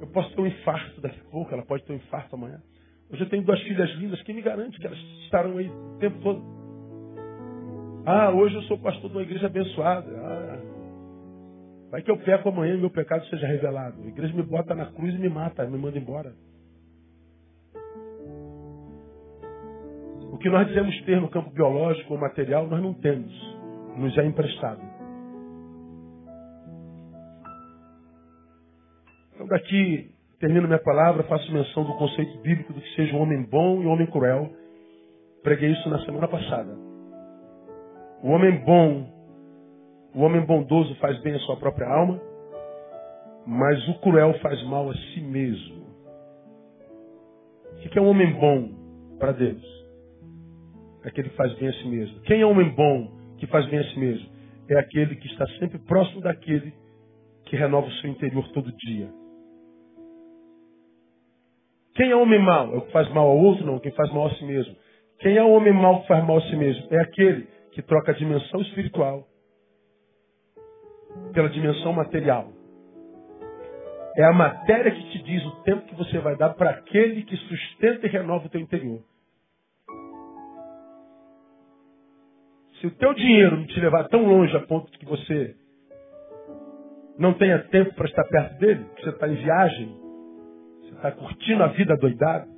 [0.00, 2.62] Eu posso ter um infarto daqui a pouco, ela pode ter um infarto amanhã.
[3.10, 6.20] Hoje eu tenho duas filhas lindas, quem me garante que elas estarão aí o tempo
[6.22, 6.55] todo?
[8.08, 10.08] Ah, hoje eu sou pastor de uma igreja abençoada.
[10.08, 10.58] Ah,
[11.90, 14.00] vai que eu peco amanhã e meu pecado seja revelado.
[14.00, 16.32] A igreja me bota na cruz e me mata, me manda embora.
[20.32, 23.32] O que nós dizemos ter no campo biológico ou material, nós não temos.
[23.96, 24.80] Nos é emprestado.
[29.34, 33.42] Então daqui termino minha palavra, faço menção do conceito bíblico do que seja um homem
[33.42, 34.48] bom e um homem cruel.
[35.42, 36.95] Preguei isso na semana passada.
[38.26, 39.06] O homem bom,
[40.12, 42.20] o homem bondoso faz bem à sua própria alma,
[43.46, 45.86] mas o cruel faz mal a si mesmo.
[47.70, 48.70] O que é um homem bom
[49.20, 49.62] para Deus?
[51.04, 52.20] É aquele que faz bem a si mesmo.
[52.22, 54.28] Quem é um homem bom que faz bem a si mesmo?
[54.68, 56.74] É aquele que está sempre próximo daquele
[57.44, 59.08] que renova o seu interior todo dia.
[61.94, 62.74] Quem é homem mau?
[62.74, 63.64] É o que faz mal ao outro?
[63.64, 64.74] Não, quem faz mal a si mesmo.
[65.20, 66.88] Quem é o homem mau que faz mal a si mesmo?
[66.90, 69.28] É aquele que troca a dimensão espiritual
[71.34, 72.50] pela dimensão material.
[74.16, 77.36] É a matéria que te diz o tempo que você vai dar para aquele que
[77.36, 79.04] sustenta e renova o teu interior.
[82.80, 85.54] Se o teu dinheiro não te levar tão longe a ponto de que você
[87.18, 90.00] não tenha tempo para estar perto dele, que você está em viagem,
[90.80, 92.48] você está curtindo a vida doidada,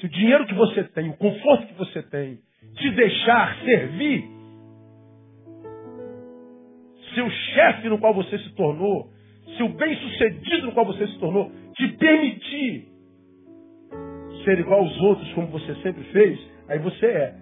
[0.00, 4.24] se o dinheiro que você tem, o conforto que você tem, te deixar servir,
[7.14, 9.10] se o chefe no qual você se tornou,
[9.56, 12.88] se o bem-sucedido no qual você se tornou te permitir
[14.44, 16.38] ser igual aos outros como você sempre fez,
[16.68, 17.34] aí você é.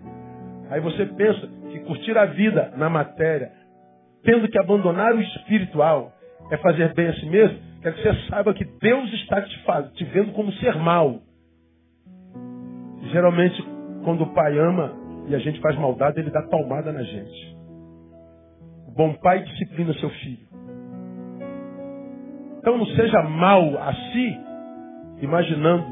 [0.70, 3.52] Aí você pensa que curtir a vida na matéria,
[4.22, 6.12] tendo que abandonar o espiritual,
[6.50, 9.92] é fazer bem a si mesmo, quero que você saiba que Deus está te, faz,
[9.92, 11.20] te vendo como ser mal.
[13.12, 13.62] Geralmente,
[14.04, 17.56] quando o pai ama e a gente faz maldade, ele dá palmada na gente.
[18.88, 20.46] O bom pai disciplina seu filho.
[22.58, 24.38] Então não seja mal a si,
[25.22, 25.86] imaginando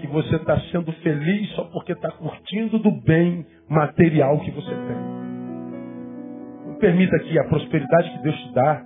[0.00, 5.16] que você está sendo feliz só porque está curtindo do bem material que você tem.
[6.66, 8.84] Não permita que a prosperidade que Deus te dá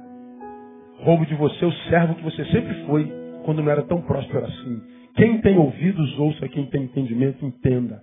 [1.00, 3.10] roube de você o servo que você sempre foi
[3.44, 4.82] quando não era tão próspero assim.
[5.16, 6.48] Quem tem ouvidos, ouça.
[6.48, 8.00] Quem tem entendimento, entenda.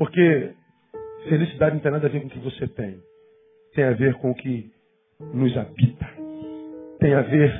[0.00, 0.52] Porque
[1.28, 2.96] felicidade não tem nada a ver com o que você tem.
[3.74, 4.70] Tem a ver com o que
[5.34, 6.08] nos habita.
[6.98, 7.52] Tem a ver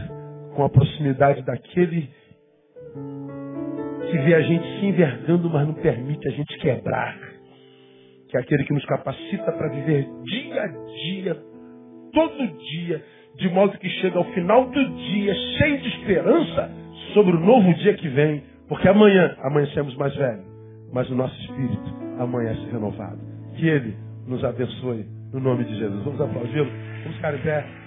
[0.57, 2.09] com a proximidade daquele
[4.11, 7.15] que vê a gente se envergando, mas não permite a gente quebrar.
[8.31, 11.35] Que é aquele que nos capacita para viver dia a dia,
[12.11, 13.05] todo dia,
[13.37, 16.71] de modo que chega ao final do dia cheio de esperança
[17.13, 20.47] sobre o novo dia que vem, porque amanhã amanhecemos mais velhos,
[20.91, 23.19] mas o nosso espírito amanhece renovado.
[23.57, 23.97] Que Ele
[24.27, 26.05] nos abençoe no nome de Jesus.
[26.05, 26.67] Vamos aplaudir?
[27.03, 27.80] Vamos ficar em pé.